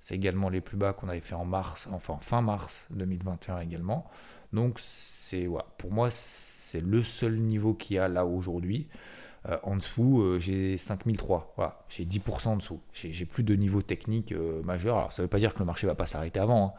C'est 0.00 0.14
également 0.14 0.48
les 0.48 0.60
plus 0.60 0.76
bas 0.76 0.92
qu'on 0.92 1.08
avait 1.08 1.20
fait 1.20 1.34
en 1.34 1.44
mars, 1.44 1.86
enfin 1.92 2.18
fin 2.20 2.40
mars 2.40 2.86
2021 2.90 3.60
également. 3.60 4.10
Donc 4.52 4.80
c'est 4.80 5.46
pour 5.78 5.92
moi 5.92 6.08
c'est 6.10 6.80
le 6.80 7.02
seul 7.02 7.36
niveau 7.38 7.74
qu'il 7.74 7.96
y 7.96 7.98
a 7.98 8.08
là 8.08 8.26
aujourd'hui. 8.26 8.88
Euh, 9.48 9.58
en 9.64 9.76
dessous, 9.76 10.22
euh, 10.22 10.38
j'ai 10.38 10.78
5003. 10.78 11.54
Voilà, 11.56 11.84
j'ai 11.88 12.04
10% 12.04 12.48
en 12.48 12.56
dessous. 12.56 12.80
J'ai 12.92 13.26
plus 13.26 13.42
de 13.42 13.54
niveau 13.54 13.82
technique 13.82 14.32
euh, 14.32 14.62
majeur. 14.62 14.96
Alors 14.96 15.12
ça 15.12 15.22
ne 15.22 15.24
veut 15.24 15.30
pas 15.30 15.38
dire 15.38 15.54
que 15.54 15.58
le 15.58 15.64
marché 15.64 15.86
va 15.86 15.94
pas 15.94 16.06
s'arrêter 16.06 16.40
avant. 16.40 16.76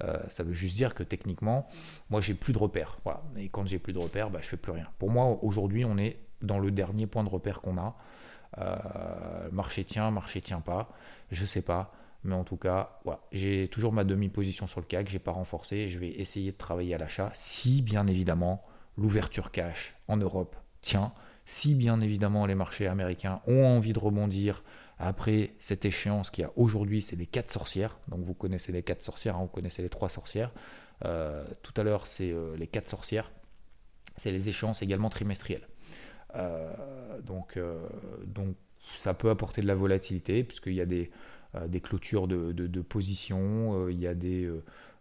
Hein. 0.00 0.18
ça 0.28 0.44
veut 0.44 0.52
juste 0.52 0.76
dire 0.76 0.94
que 0.94 1.02
techniquement, 1.02 1.66
moi 2.10 2.20
j'ai 2.20 2.34
plus 2.34 2.52
de 2.52 2.58
repères. 2.58 2.98
Et 3.36 3.48
quand 3.48 3.66
j'ai 3.66 3.78
plus 3.78 3.92
de 3.92 3.98
repères, 3.98 4.30
bah, 4.30 4.40
je 4.42 4.48
fais 4.48 4.56
plus 4.56 4.72
rien. 4.72 4.86
Pour 4.98 5.10
moi, 5.10 5.38
aujourd'hui, 5.42 5.84
on 5.84 5.98
est 5.98 6.18
dans 6.42 6.58
le 6.58 6.70
dernier 6.70 7.06
point 7.06 7.24
de 7.24 7.28
repère 7.28 7.60
qu'on 7.60 7.78
a. 7.78 7.96
Euh, 8.58 9.48
marché 9.52 9.84
tient, 9.84 10.10
marché 10.10 10.40
tient 10.40 10.60
pas, 10.60 10.90
je 11.30 11.44
sais 11.44 11.62
pas. 11.62 11.92
Mais 12.24 12.34
en 12.34 12.44
tout 12.44 12.56
cas, 12.56 13.00
j'ai 13.30 13.68
toujours 13.68 13.92
ma 13.92 14.02
demi-position 14.02 14.66
sur 14.66 14.80
le 14.80 14.86
CAC, 14.86 15.08
j'ai 15.08 15.20
pas 15.20 15.30
renforcé, 15.30 15.88
je 15.88 15.98
vais 15.98 16.08
essayer 16.10 16.50
de 16.50 16.56
travailler 16.56 16.94
à 16.94 16.98
l'achat 16.98 17.30
si 17.34 17.82
bien 17.82 18.06
évidemment 18.08 18.64
l'ouverture 18.98 19.52
cash 19.52 19.94
en 20.08 20.16
Europe 20.16 20.56
tient, 20.80 21.12
si 21.44 21.74
bien 21.74 22.00
évidemment 22.00 22.46
les 22.46 22.56
marchés 22.56 22.88
américains 22.88 23.40
ont 23.46 23.64
envie 23.64 23.92
de 23.92 23.98
rebondir 24.00 24.64
après 24.98 25.52
cette 25.60 25.84
échéance 25.84 26.30
qui 26.30 26.42
a 26.42 26.50
aujourd'hui, 26.56 27.02
c'est 27.02 27.16
les 27.16 27.26
quatre 27.26 27.50
sorcières. 27.50 27.98
Donc 28.08 28.24
vous 28.24 28.34
connaissez 28.34 28.72
les 28.72 28.82
quatre 28.82 29.02
sorcières, 29.02 29.36
hein, 29.36 29.42
vous 29.42 29.48
connaissez 29.48 29.82
les 29.82 29.90
trois 29.90 30.08
sorcières. 30.08 30.52
Euh, 31.04 31.44
tout 31.62 31.74
à 31.76 31.84
l'heure, 31.84 32.06
c'est 32.06 32.30
euh, 32.30 32.56
les 32.56 32.66
quatre 32.66 32.88
sorcières. 32.88 33.30
C'est 34.16 34.32
les 34.32 34.48
échéances 34.48 34.82
également 34.82 35.10
trimestrielles. 35.10 35.68
Euh, 36.34 36.72
donc, 37.24 37.56
euh, 37.56 37.78
donc 38.26 38.56
ça 38.94 39.14
peut 39.14 39.30
apporter 39.30 39.62
de 39.62 39.66
la 39.66 39.74
volatilité 39.74 40.44
puisqu'il 40.44 40.74
y 40.74 40.80
a 40.80 40.86
des, 40.86 41.10
euh, 41.54 41.80
clôtures 41.80 42.28
de, 42.28 42.52
de, 42.52 42.80
positions, 42.80 43.88
il 43.88 43.98
y 43.98 44.06
a 44.06 44.14
des, 44.14 44.50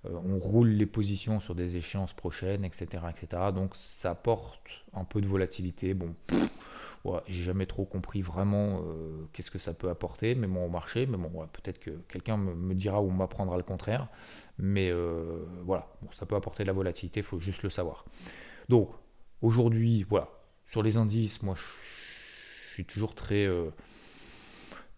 on 0.03 0.37
roule 0.39 0.69
les 0.69 0.85
positions 0.85 1.39
sur 1.39 1.55
des 1.55 1.77
échéances 1.77 2.13
prochaines, 2.13 2.63
etc., 2.63 3.03
etc. 3.09 3.43
Donc 3.53 3.75
ça 3.75 4.11
apporte 4.11 4.61
un 4.93 5.03
peu 5.03 5.21
de 5.21 5.27
volatilité. 5.27 5.93
Bon, 5.93 6.15
Ouais, 7.03 7.19
j'ai 7.27 7.43
jamais 7.43 7.67
trop 7.67 7.85
compris 7.85 8.23
vraiment 8.23 8.81
qu'est-ce 9.31 9.51
que 9.51 9.59
ça 9.59 9.75
peut 9.75 9.89
apporter, 9.91 10.33
mais 10.33 10.47
bon, 10.47 10.65
au 10.65 10.69
marché. 10.69 11.05
Mais 11.05 11.17
bon, 11.17 11.29
peut-être 11.53 11.77
que 11.77 11.91
quelqu'un 12.07 12.35
me, 12.35 12.73
dira 12.73 12.99
ou 12.99 13.11
m'apprendra 13.11 13.57
le 13.57 13.63
contraire. 13.63 14.07
Mais 14.57 14.91
voilà, 15.63 15.87
ça 16.13 16.25
peut 16.25 16.35
apporter 16.35 16.63
de 16.63 16.67
la 16.67 16.73
volatilité, 16.73 17.19
il 17.19 17.23
faut 17.23 17.39
juste 17.39 17.61
le 17.61 17.69
savoir. 17.69 18.05
Donc, 18.69 18.89
aujourd'hui, 19.43 20.03
voilà, 20.03 20.29
sur 20.67 20.83
les 20.83 20.97
indices, 20.97 21.41
moi, 21.41 21.55
je 21.55 22.73
suis 22.73 22.85
toujours 22.85 23.15
très 23.15 23.47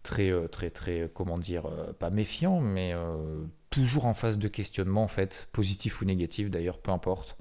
très, 0.08 0.32
euh, 0.32 0.48
très, 0.48 0.70
très, 0.70 1.12
comment 1.14 1.38
dire, 1.38 1.66
euh, 1.66 1.92
pas 1.92 2.10
méfiant, 2.10 2.62
mais 2.62 2.94
euh, 2.94 3.44
toujours 3.70 4.06
en 4.06 4.14
phase 4.14 4.38
de 4.38 4.48
questionnement, 4.48 5.04
en 5.04 5.10
fait, 5.10 5.50
positif 5.52 6.02
ou 6.02 6.06
négatif 6.06 6.50
d'ailleurs, 6.50 6.80
peu 6.80 6.92
importe. 6.92 7.38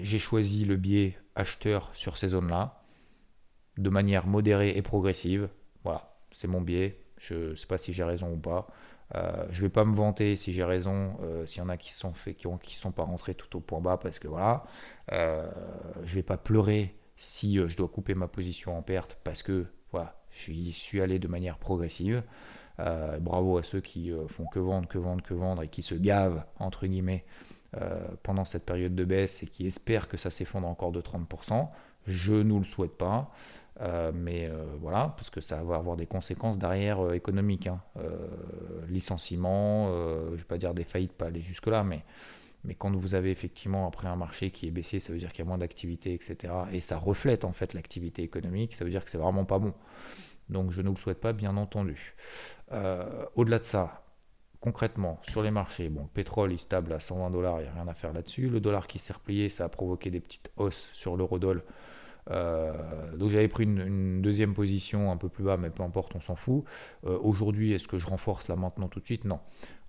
J'ai 0.00 0.20
choisi 0.20 0.64
le 0.64 0.76
biais 0.76 1.18
acheteur 1.34 1.90
sur 1.94 2.16
ces 2.16 2.28
zones-là, 2.28 2.80
de 3.76 3.90
manière 3.90 4.28
modérée 4.28 4.76
et 4.76 4.82
progressive. 4.82 5.48
Voilà, 5.82 6.16
c'est 6.30 6.46
mon 6.46 6.60
biais. 6.60 7.02
Je 7.18 7.50
ne 7.50 7.54
sais 7.56 7.66
pas 7.66 7.76
si 7.76 7.92
j'ai 7.92 8.04
raison 8.04 8.32
ou 8.32 8.36
pas. 8.36 8.68
Euh, 9.14 9.44
je 9.50 9.62
vais 9.62 9.68
pas 9.68 9.84
me 9.84 9.94
vanter 9.94 10.36
si 10.36 10.52
j'ai 10.52 10.64
raison, 10.64 11.16
s'il 11.46 11.58
y 11.58 11.64
en 11.64 11.68
a 11.68 11.76
qui 11.76 11.92
sont 11.92 12.12
qui 12.36 12.46
ont, 12.46 12.58
qui 12.58 12.76
sont 12.76 12.92
pas 12.92 13.02
rentrés 13.02 13.34
tout 13.34 13.56
au 13.56 13.60
point 13.60 13.80
bas, 13.80 13.96
parce 13.96 14.18
que 14.18 14.28
voilà, 14.28 14.64
euh, 15.12 15.50
je 16.04 16.14
vais 16.14 16.22
pas 16.22 16.36
pleurer 16.36 16.96
si 17.16 17.56
je 17.56 17.76
dois 17.76 17.88
couper 17.88 18.14
ma 18.14 18.28
position 18.28 18.76
en 18.78 18.82
perte, 18.82 19.18
parce 19.24 19.42
que 19.42 19.66
voilà, 19.92 20.20
J'y 20.32 20.72
suis 20.72 21.00
allé 21.00 21.18
de 21.18 21.28
manière 21.28 21.58
progressive. 21.58 22.22
Euh, 22.78 23.18
bravo 23.18 23.58
à 23.58 23.62
ceux 23.62 23.80
qui 23.80 24.10
euh, 24.10 24.26
font 24.28 24.46
que 24.46 24.58
vendre, 24.58 24.88
que 24.88 24.98
vendre, 24.98 25.22
que 25.22 25.34
vendre 25.34 25.62
et 25.62 25.68
qui 25.68 25.82
se 25.82 25.94
gavent, 25.94 26.44
entre 26.58 26.86
guillemets, 26.86 27.24
euh, 27.76 28.00
pendant 28.22 28.44
cette 28.44 28.64
période 28.64 28.94
de 28.94 29.04
baisse 29.04 29.42
et 29.42 29.46
qui 29.46 29.66
espèrent 29.66 30.08
que 30.08 30.16
ça 30.16 30.30
s'effondre 30.30 30.66
encore 30.66 30.92
de 30.92 31.00
30%. 31.00 31.68
Je 32.06 32.32
ne 32.32 32.42
nous 32.42 32.58
le 32.58 32.64
souhaite 32.64 32.96
pas. 32.96 33.30
Mais 34.14 34.50
voilà, 34.80 35.14
parce 35.16 35.30
que 35.30 35.40
ça 35.40 35.62
va 35.62 35.76
avoir 35.76 35.96
des 35.96 36.06
conséquences 36.06 36.58
derrière 36.58 37.12
économiques. 37.12 37.66
Hein. 37.66 37.80
licenciement, 38.88 39.88
je 39.88 40.32
ne 40.32 40.36
vais 40.36 40.44
pas 40.44 40.58
dire 40.58 40.74
des 40.74 40.84
faillites, 40.84 41.12
pas 41.12 41.26
aller 41.26 41.40
jusque-là, 41.40 41.84
mais 41.84 42.04
mais 42.64 42.74
quand 42.74 42.94
vous 42.94 43.14
avez 43.14 43.30
effectivement 43.30 43.86
après 43.86 44.08
un 44.08 44.16
marché 44.16 44.50
qui 44.50 44.68
est 44.68 44.70
baissé, 44.70 45.00
ça 45.00 45.12
veut 45.12 45.18
dire 45.18 45.30
qu'il 45.32 45.40
y 45.40 45.42
a 45.42 45.48
moins 45.48 45.58
d'activité, 45.58 46.12
etc. 46.12 46.52
Et 46.72 46.80
ça 46.80 46.98
reflète 46.98 47.44
en 47.44 47.52
fait 47.52 47.72
l'activité 47.74 48.22
économique, 48.22 48.74
ça 48.74 48.84
veut 48.84 48.90
dire 48.90 49.04
que 49.04 49.10
c'est 49.10 49.18
vraiment 49.18 49.44
pas 49.44 49.58
bon. 49.58 49.72
Donc 50.50 50.72
je 50.72 50.82
ne 50.82 50.88
vous 50.88 50.94
le 50.94 51.00
souhaite 51.00 51.20
pas, 51.20 51.32
bien 51.32 51.56
entendu. 51.56 52.14
Euh, 52.72 53.24
au-delà 53.34 53.60
de 53.60 53.64
ça, 53.64 54.04
concrètement, 54.60 55.20
sur 55.22 55.42
les 55.42 55.50
marchés, 55.50 55.88
bon, 55.88 56.02
le 56.02 56.08
pétrole 56.08 56.52
est 56.52 56.58
stable 56.58 56.92
à 56.92 57.00
120 57.00 57.30
dollars, 57.30 57.60
il 57.60 57.62
n'y 57.62 57.68
a 57.68 57.72
rien 57.72 57.88
à 57.88 57.94
faire 57.94 58.12
là-dessus. 58.12 58.50
Le 58.50 58.60
dollar 58.60 58.86
qui 58.86 58.98
s'est 58.98 59.12
replié, 59.12 59.48
ça 59.48 59.64
a 59.64 59.68
provoqué 59.68 60.10
des 60.10 60.20
petites 60.20 60.52
hausses 60.56 60.90
sur 60.92 61.16
l'eurodoll. 61.16 61.62
Euh, 62.30 62.72
donc 63.16 63.30
j'avais 63.30 63.48
pris 63.48 63.64
une, 63.64 64.22
deuxième 64.22 64.54
position 64.54 65.10
un 65.10 65.16
peu 65.16 65.28
plus 65.28 65.44
bas, 65.44 65.56
mais 65.56 65.70
peu 65.70 65.82
importe, 65.82 66.14
on 66.14 66.20
s'en 66.20 66.36
fout. 66.36 66.64
Euh, 67.06 67.18
aujourd'hui, 67.20 67.72
est-ce 67.72 67.88
que 67.88 67.98
je 67.98 68.06
renforce 68.06 68.48
là 68.48 68.56
maintenant 68.56 68.88
tout 68.88 69.00
de 69.00 69.04
suite? 69.04 69.24
Non. 69.24 69.40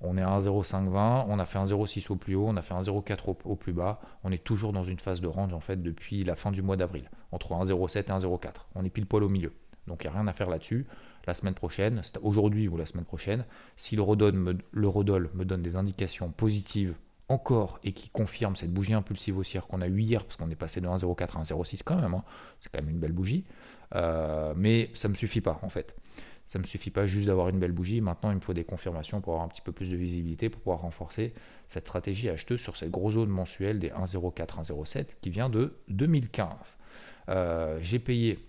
On 0.01 0.17
est 0.17 0.21
à 0.21 0.39
1,0520, 0.39 1.25
on 1.27 1.39
a 1.39 1.45
fait 1.45 1.59
un 1.59 1.65
0,6 1.65 2.11
au 2.11 2.15
plus 2.15 2.35
haut, 2.35 2.47
on 2.47 2.57
a 2.57 2.61
fait 2.61 2.73
un 2.73 2.81
0,4 2.81 3.35
au, 3.45 3.55
plus 3.55 3.73
bas. 3.73 3.99
On 4.23 4.31
est 4.31 4.43
toujours 4.43 4.73
dans 4.73 4.83
une 4.83 4.99
phase 4.99 5.21
de 5.21 5.27
range 5.27 5.53
en 5.53 5.59
fait 5.59 5.81
depuis 5.81 6.23
la 6.23 6.35
fin 6.35 6.51
du 6.51 6.61
mois 6.61 6.77
d'avril, 6.77 7.09
entre 7.31 7.53
1,07 7.53 7.99
et 7.99 8.03
1,04. 8.03 8.49
On 8.75 8.83
est 8.83 8.89
pile 8.89 9.05
poil 9.05 9.23
au 9.23 9.29
milieu. 9.29 9.53
Donc 9.87 10.03
il 10.03 10.07
n'y 10.09 10.15
a 10.15 10.19
rien 10.19 10.27
à 10.27 10.33
faire 10.33 10.49
là-dessus. 10.49 10.87
La 11.27 11.35
semaine 11.35 11.53
prochaine, 11.53 12.01
aujourd'hui 12.23 12.67
ou 12.67 12.77
la 12.77 12.87
semaine 12.87 13.05
prochaine, 13.05 13.45
si 13.75 13.95
le 13.95 14.01
Rodol 14.01 14.33
me 14.33 15.45
donne 15.45 15.61
des 15.61 15.75
indications 15.75 16.31
positives 16.31 16.95
encore 17.31 17.79
et 17.83 17.93
qui 17.93 18.09
confirme 18.09 18.55
cette 18.55 18.71
bougie 18.71 18.93
impulsive 18.93 19.37
haussière 19.37 19.67
qu'on 19.67 19.81
a 19.81 19.87
eu 19.87 20.01
hier, 20.01 20.23
parce 20.25 20.37
qu'on 20.37 20.49
est 20.49 20.55
passé 20.55 20.81
de 20.81 20.87
1,04 20.87 21.23
à 21.23 21.43
1,06 21.43 21.81
quand 21.83 21.95
même, 21.95 22.13
hein. 22.13 22.23
c'est 22.59 22.71
quand 22.71 22.81
même 22.81 22.89
une 22.89 22.99
belle 22.99 23.13
bougie, 23.13 23.45
euh, 23.95 24.53
mais 24.55 24.91
ça 24.93 25.07
me 25.07 25.15
suffit 25.15 25.41
pas 25.41 25.59
en 25.63 25.69
fait. 25.69 25.95
Ça 26.45 26.59
me 26.59 26.65
suffit 26.65 26.89
pas 26.89 27.05
juste 27.05 27.27
d'avoir 27.27 27.47
une 27.49 27.59
belle 27.59 27.71
bougie, 27.71 28.01
maintenant 28.01 28.31
il 28.31 28.35
me 28.35 28.41
faut 28.41 28.53
des 28.53 28.65
confirmations 28.65 29.21
pour 29.21 29.33
avoir 29.33 29.45
un 29.45 29.49
petit 29.49 29.61
peu 29.61 29.71
plus 29.71 29.89
de 29.91 29.95
visibilité, 29.95 30.49
pour 30.49 30.61
pouvoir 30.61 30.81
renforcer 30.81 31.33
cette 31.69 31.85
stratégie 31.85 32.29
acheteuse 32.29 32.59
sur 32.59 32.75
cette 32.75 32.91
grosse 32.91 33.13
zone 33.13 33.29
mensuelle 33.29 33.79
des 33.79 33.89
1,04, 33.89 34.63
1,07 34.63 35.05
qui 35.21 35.29
vient 35.29 35.49
de 35.49 35.73
2015. 35.87 36.49
Euh, 37.29 37.79
j'ai 37.81 37.99
payé 37.99 38.39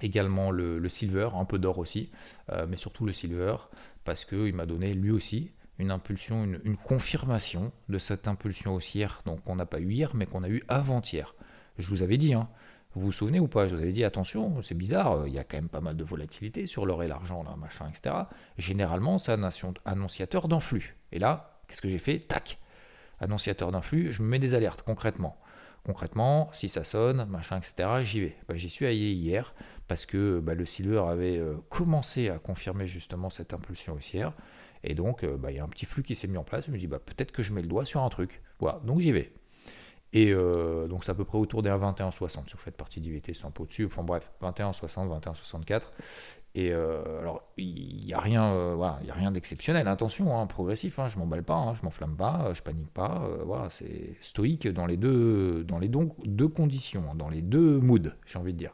également 0.00 0.50
le, 0.50 0.88
silver, 0.88 1.28
un 1.34 1.44
peu 1.44 1.58
d'or 1.58 1.78
aussi, 1.78 2.10
euh, 2.50 2.66
mais 2.68 2.76
surtout 2.76 3.04
le 3.04 3.12
silver, 3.12 3.56
parce 4.04 4.24
qu'il 4.24 4.54
m'a 4.54 4.64
donné 4.64 4.94
lui 4.94 5.10
aussi 5.10 5.50
une 5.78 5.90
impulsion, 5.90 6.44
une, 6.44 6.76
confirmation 6.76 7.72
de 7.88 7.98
cette 7.98 8.28
impulsion 8.28 8.74
haussière, 8.74 9.22
qu'on 9.44 9.56
n'a 9.56 9.66
pas 9.66 9.80
eu 9.80 9.90
hier, 9.90 10.14
mais 10.14 10.26
qu'on 10.26 10.42
a 10.42 10.48
eu 10.48 10.62
avant-hier. 10.68 11.34
Je 11.78 11.88
vous 11.88 12.02
avais 12.02 12.16
dit, 12.16 12.34
hein, 12.34 12.48
vous 12.94 13.02
vous 13.02 13.12
souvenez 13.12 13.38
ou 13.38 13.46
pas 13.46 13.68
Je 13.68 13.74
vous 13.74 13.82
avais 13.82 13.92
dit, 13.92 14.04
attention, 14.04 14.60
c'est 14.62 14.76
bizarre, 14.76 15.26
il 15.26 15.32
y 15.32 15.38
a 15.38 15.44
quand 15.44 15.56
même 15.56 15.68
pas 15.68 15.80
mal 15.80 15.96
de 15.96 16.04
volatilité 16.04 16.66
sur 16.66 16.86
l'or 16.86 17.02
et 17.02 17.08
l'argent, 17.08 17.44
machin, 17.56 17.88
etc. 17.88 18.14
Généralement, 18.56 19.18
c'est 19.18 19.32
un 19.32 19.48
annonciateur 19.84 20.48
d'influx. 20.48 20.96
Et 21.12 21.18
là, 21.18 21.60
qu'est-ce 21.68 21.80
que 21.80 21.88
j'ai 21.88 21.98
fait? 21.98 22.18
Tac 22.18 22.58
Annonciateur 23.20 23.72
d'influx, 23.72 24.12
je 24.12 24.22
me 24.22 24.28
mets 24.28 24.38
des 24.38 24.54
alertes 24.54 24.82
concrètement. 24.82 25.38
Concrètement, 25.84 26.50
si 26.52 26.68
ça 26.68 26.84
sonne, 26.84 27.24
machin, 27.26 27.58
etc., 27.58 27.88
j'y 28.02 28.20
vais. 28.20 28.36
Bah, 28.48 28.56
j'y 28.56 28.68
suis 28.68 28.86
allé 28.86 29.12
hier 29.12 29.54
parce 29.86 30.06
que 30.06 30.38
bah, 30.40 30.54
le 30.54 30.66
silver 30.66 31.04
avait 31.08 31.38
euh, 31.38 31.54
commencé 31.70 32.28
à 32.28 32.38
confirmer 32.38 32.86
justement 32.86 33.30
cette 33.30 33.54
impulsion 33.54 33.94
haussière. 33.94 34.32
Et 34.84 34.94
donc, 34.94 35.24
euh, 35.24 35.36
bah, 35.36 35.50
il 35.50 35.56
y 35.56 35.60
a 35.60 35.64
un 35.64 35.68
petit 35.68 35.86
flux 35.86 36.02
qui 36.02 36.14
s'est 36.14 36.28
mis 36.28 36.36
en 36.36 36.44
place. 36.44 36.66
Je 36.66 36.70
me 36.70 36.78
dis, 36.78 36.86
bah, 36.86 36.98
peut-être 36.98 37.32
que 37.32 37.42
je 37.42 37.52
mets 37.52 37.62
le 37.62 37.68
doigt 37.68 37.84
sur 37.84 38.02
un 38.02 38.08
truc. 38.08 38.42
Voilà, 38.60 38.80
donc 38.84 39.00
j'y 39.00 39.12
vais. 39.12 39.32
Et 40.12 40.32
euh, 40.32 40.88
donc, 40.88 41.04
c'est 41.04 41.10
à 41.10 41.14
peu 41.14 41.24
près 41.24 41.38
autour 41.38 41.62
des 41.62 41.70
21,60. 41.70 42.28
Si 42.28 42.52
vous 42.52 42.58
faites 42.58 42.76
partie 42.76 43.00
d'IVT, 43.00 43.32
un 43.44 43.50
peu 43.50 43.64
au-dessus. 43.64 43.86
Enfin, 43.86 44.02
bref, 44.02 44.30
21,60, 44.42 45.20
21,64. 45.20 45.82
Et 46.54 46.72
euh, 46.72 47.20
alors, 47.20 47.42
il 47.58 48.04
n'y 48.04 48.12
a 48.14 48.18
rien, 48.18 48.74
voilà, 48.74 48.98
y 49.04 49.10
a 49.10 49.14
rien 49.14 49.30
d'exceptionnel. 49.30 49.86
Attention, 49.86 50.38
hein, 50.38 50.46
progressif, 50.46 50.98
hein, 50.98 51.08
je 51.08 51.18
m'emballe 51.18 51.44
pas, 51.44 51.56
hein, 51.56 51.74
je 51.74 51.84
m'enflamme 51.84 52.16
pas, 52.16 52.52
je 52.54 52.62
panique 52.62 52.90
pas. 52.90 53.28
voilà, 53.44 53.68
c'est 53.70 54.16
stoïque 54.22 54.66
dans 54.66 54.86
les 54.86 54.96
deux, 54.96 55.62
dans 55.64 55.78
les 55.78 55.88
deux 55.88 56.48
conditions, 56.48 57.14
dans 57.14 57.28
les 57.28 57.42
deux 57.42 57.78
moods, 57.78 58.10
j'ai 58.26 58.38
envie 58.38 58.54
de 58.54 58.58
dire. 58.58 58.72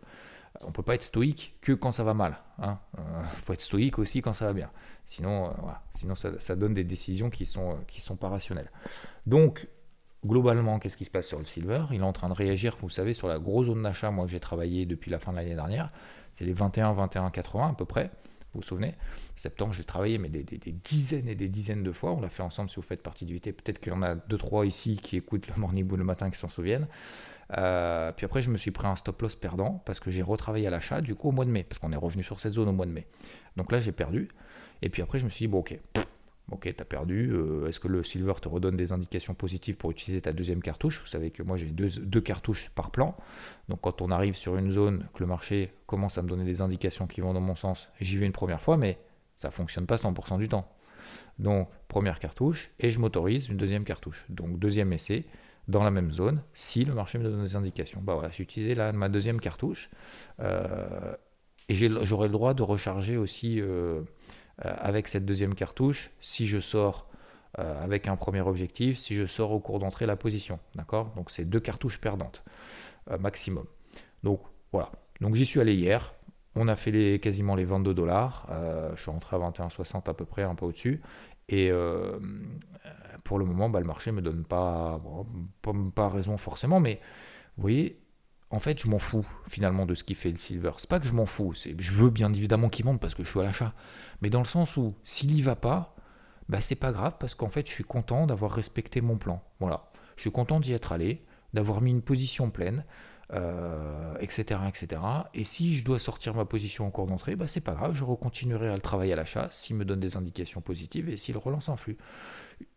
On 0.67 0.73
peut 0.73 0.83
pas 0.83 0.95
être 0.95 1.03
stoïque 1.03 1.57
que 1.61 1.73
quand 1.73 1.93
ça 1.93 2.05
va 2.05 2.15
mal. 2.15 2.39
Il 2.63 3.43
faut 3.43 3.53
être 3.53 3.61
stoïque 3.61 3.99
aussi 3.99 4.23
quand 4.23 4.33
ça 4.33 4.47
va 4.47 4.53
bien. 4.53 4.71
Sinon, 5.07 5.51
euh, 5.51 6.37
ça, 6.41 6.57
donne 6.57 6.75
des 6.75 6.85
décisions 6.85 7.31
qui 7.31 7.47
sont, 7.47 7.73
euh, 7.73 7.75
qui 7.87 8.01
sont 8.01 8.17
pas 8.17 8.29
rationnelles. 8.29 8.71
Donc, 9.27 9.69
globalement, 10.25 10.79
qu'est-ce 10.79 10.97
qui 10.97 11.05
se 11.05 11.11
passe 11.11 11.27
sur 11.27 11.39
le 11.39 11.45
silver? 11.45 11.85
Il 11.91 12.01
est 12.01 12.05
en 12.05 12.13
train 12.13 12.29
de 12.29 12.35
réagir, 12.35 12.77
vous 12.81 12.89
savez, 12.89 13.13
sur 13.13 13.29
la 13.29 13.39
grosse 13.39 13.67
zone 13.67 13.83
d'achat, 13.83 14.11
moi 14.11 14.25
que 14.25 14.33
j'ai 14.33 14.41
travaillé 14.41 14.87
depuis 14.87 15.11
la 15.11 15.19
fin 15.19 15.33
de 15.33 15.37
l'année 15.37 15.55
dernière. 15.55 15.91
C'est 16.33 16.45
les 16.45 16.53
21, 16.53 16.95
21, 16.95 17.31
80 17.31 17.71
à 17.71 17.75
peu 17.75 17.85
près. 17.85 18.11
Vous 18.55 18.61
vous 18.61 18.67
souvenez? 18.67 18.95
Septembre, 19.35 19.73
j'ai 19.73 19.85
travaillé, 19.85 20.19
mais 20.19 20.29
des, 20.29 20.45
dizaines 20.73 21.29
et 21.29 21.35
des 21.35 21.49
dizaines 21.49 21.83
de 21.83 21.93
fois. 21.93 22.13
On 22.13 22.21
l'a 22.21 22.29
fait 22.29 22.43
ensemble 22.43 22.71
si 22.71 22.77
vous 22.77 22.83
faites 22.83 23.03
partie 23.03 23.25
du 23.25 23.35
VT. 23.35 23.53
Peut-être 23.53 23.81
qu'il 23.81 23.93
y 23.93 23.97
en 23.97 24.03
a 24.03 24.15
deux, 24.15 24.39
trois 24.39 24.65
ici 24.65 24.97
qui 24.97 25.17
écoutent 25.17 25.49
le 25.49 25.55
Morning 25.57 25.85
Bull 25.85 25.99
le 25.99 26.05
matin 26.05 26.31
qui 26.31 26.39
s'en 26.39 26.49
souviennent. 26.49 26.87
Euh, 27.59 28.13
puis 28.13 28.25
après, 28.25 28.43
je 28.43 28.51
me 28.51 28.57
suis 28.57 28.71
pris 28.71 28.87
un 28.87 28.97
stop 28.97 29.21
loss 29.23 29.35
perdant 29.35 29.83
parce 29.85 30.01
que 30.01 30.11
j'ai 30.11 30.23
retravaillé 30.23 30.67
à 30.67 30.71
l'achat 30.71 31.01
du 31.01 31.15
coup 31.15 31.29
au 31.29 31.33
mois 31.33 31.45
de 31.45 31.51
mai, 31.51 31.65
parce 31.65 31.79
qu'on 31.79 31.93
est 31.93 31.97
revenu 31.97 32.23
sur 32.23 32.41
cette 32.41 32.55
zone 32.55 32.69
au 32.69 32.73
mois 32.73 32.87
de 32.87 32.93
mai. 32.93 33.07
Donc 33.57 33.73
là, 33.73 33.81
j'ai 33.81 33.93
perdu. 33.93 34.29
Et 34.83 34.89
puis 34.89 35.03
après, 35.03 35.19
je 35.19 35.25
me 35.25 35.31
suis 35.31 35.47
dit, 35.47 35.49
bon, 35.49 35.59
ok, 35.59 35.79
ok, 36.51 36.73
t'as 36.77 36.85
perdu. 36.85 37.31
Euh, 37.33 37.67
est-ce 37.69 37.81
que 37.81 37.89
le 37.89 38.03
silver 38.05 38.35
te 38.41 38.49
redonne 38.49 38.77
des 38.77 38.93
indications 38.93 39.35
positives 39.35 39.77
pour 39.77 39.91
utiliser 39.91 40.21
ta 40.21 40.33
deuxième 40.33 40.63
cartouche? 40.63 41.01
Vous 41.01 41.07
savez 41.07 41.31
que 41.31 41.43
moi, 41.43 41.57
j'ai 41.57 41.67
deux, 41.67 42.21
cartouches 42.21 42.71
par 42.75 42.91
plan. 42.91 43.17
Donc 43.69 43.81
quand 43.83 44.03
on 44.03 44.11
arrive 44.11 44.37
sur 44.37 44.57
une 44.57 44.73
zone, 44.73 45.07
que 45.15 45.21
le 45.21 45.27
marché 45.27 45.73
commence 45.87 46.19
à 46.19 46.23
me 46.23 46.29
donner 46.29 46.45
des 46.45 46.61
indications 46.61 47.07
qui 47.07 47.21
vont 47.21 47.35
dans 47.35 47.41
mon 47.41 47.57
sens, 47.57 47.89
j'y 48.01 48.17
vais 48.17 48.27
une 48.27 48.33
première 48.33 48.61
fois, 48.61 48.77
mais 48.77 48.99
ça 49.37 49.51
fonctionne 49.51 49.87
pas 49.87 49.97
100% 49.97 50.39
du 50.39 50.49
temps. 50.49 50.69
Donc, 51.39 51.69
première 51.89 52.19
cartouche, 52.19 52.71
et 52.79 52.91
je 52.91 52.99
m'autorise 52.99 53.49
une 53.49 53.57
deuxième 53.57 53.85
cartouche. 53.85 54.25
Donc, 54.31 54.59
deuxième 54.59 54.93
essai, 54.93 55.27
dans 55.69 55.83
la 55.83 55.91
même 55.91 56.13
zone, 56.13 56.43
si 56.53 56.85
le 56.85 56.95
marché 56.95 57.19
me 57.19 57.25
donne 57.25 57.43
des 57.43 57.57
indications. 57.57 58.01
Bah 58.03 58.15
voilà, 58.15 58.31
j'ai 58.31 58.43
utilisé 58.43 58.75
ma 58.93 59.09
deuxième 59.09 59.41
cartouche, 59.41 59.91
euh, 60.41 61.15
et 61.69 61.75
j'aurai 61.75 62.29
le 62.29 62.33
droit 62.33 62.55
de 62.55 62.63
recharger 62.63 63.17
aussi 63.17 63.61
euh, 63.61 64.03
avec 64.59 65.09
cette 65.09 65.27
deuxième 65.27 65.55
cartouche 65.55 66.11
si 66.21 66.47
je 66.47 66.61
sors 66.61 67.09
euh, 67.61 67.85
avec 67.85 68.09
un 68.09 68.17
premier 68.17 68.41
objectif, 68.41 68.99
si 68.99 69.15
je 69.15 69.27
sors 69.27 69.53
au 69.53 69.61
cours 69.61 69.79
d'entrée 69.79 70.07
la 70.07 70.17
position. 70.17 70.59
D'accord? 70.75 71.13
Donc 71.15 71.31
c'est 71.31 71.45
deux 71.45 71.61
cartouches 71.61 72.01
perdantes 72.01 72.43
euh, 73.11 73.19
maximum. 73.19 73.65
Donc 74.25 74.41
voilà. 74.73 74.91
Donc 75.21 75.37
j'y 75.37 75.47
suis 75.47 75.61
allé 75.61 75.75
hier. 75.75 76.15
On 76.57 76.67
a 76.67 76.75
fait 76.75 76.91
les, 76.91 77.21
quasiment 77.21 77.55
les 77.55 77.65
22 77.65 77.95
dollars. 77.95 78.49
je 78.97 79.01
suis 79.01 79.11
rentré 79.11 79.37
à 79.37 79.39
21,60 79.39 80.09
à 80.09 80.15
peu 80.15 80.25
près, 80.25 80.43
un 80.43 80.55
peu 80.55 80.67
au-dessus. 80.67 81.01
Et 81.49 81.73
pour 83.25 83.39
le 83.41 83.45
moment, 83.45 83.69
bah, 83.69 83.81
le 83.81 83.87
marché 83.87 84.13
ne 84.13 84.17
me 84.17 84.23
donne 84.23 84.45
pas, 84.45 85.01
pas, 85.63 85.73
pas, 85.95 86.09
raison 86.09 86.37
forcément, 86.37 86.79
mais 86.79 87.01
vous 87.57 87.63
voyez, 87.63 88.04
en 88.51 88.61
fait, 88.61 88.81
je 88.81 88.89
m'en 88.89 88.99
fous 88.99 89.27
finalement 89.49 89.87
de 89.87 89.95
ce 89.95 90.05
qui 90.05 90.15
fait 90.15 90.31
le 90.31 90.39
silver. 90.39 90.73
C'est 90.79 90.89
pas 90.89 91.01
que 91.01 91.07
je 91.07 91.13
m'en 91.13 91.27
fous, 91.27 91.55
c'est 91.55 91.75
je 91.79 91.93
veux 91.93 92.11
bien 92.11 92.33
évidemment 92.33 92.69
qu'il 92.69 92.85
monte 92.85 93.01
parce 93.01 93.15
que 93.15 93.25
je 93.25 93.31
suis 93.31 93.41
à 93.41 93.43
l'achat. 93.45 93.75
Mais 94.23 94.31
dans 94.31 94.41
le 94.41 94.47
sens 94.47 94.77
où 94.77 94.95
s'il 95.05 95.37
y 95.37 95.43
va 95.43 95.57
pas, 95.57 95.97
bah 96.49 96.61
c'est 96.61 96.75
pas 96.75 96.93
grave 96.93 97.15
parce 97.19 97.35
qu'en 97.35 97.49
fait, 97.49 97.67
je 97.67 97.73
suis 97.73 97.85
content 97.85 98.27
d'avoir 98.27 98.53
respecté 98.53 99.01
mon 99.01 99.17
plan. 99.17 99.43
Voilà. 99.61 99.91
Je 100.17 100.23
suis 100.23 100.31
content 100.31 100.61
d'y 100.61 100.73
être 100.73 100.93
allé, 100.93 101.25
d'avoir 101.53 101.81
mis 101.81 101.91
une 101.91 102.03
position 102.03 102.51
pleine. 102.51 102.85
etc., 104.21 104.61
etc. 104.69 105.03
Et 105.33 105.45
si 105.45 105.75
je 105.75 105.85
dois 105.85 105.99
sortir 105.99 106.35
ma 106.35 106.45
position 106.45 106.87
en 106.87 106.91
cours 106.91 107.07
d'entrée, 107.07 107.37
bah, 107.37 107.49
c'est 107.49 107.61
pas 107.61 107.73
grave, 107.75 107.95
je 107.95 108.05
recontinuerai 108.05 108.69
à 108.69 108.75
le 108.75 108.81
travailler 108.81 109.13
à 109.15 109.17
l'achat 109.17 109.49
s'il 109.51 109.77
me 109.77 109.85
donne 109.85 110.01
des 110.01 110.17
indications 110.17 110.61
positives 110.61 111.09
et 111.09 111.17
s'il 111.17 111.37
relance 111.37 111.69
un 111.69 111.77
flux. 111.77 111.97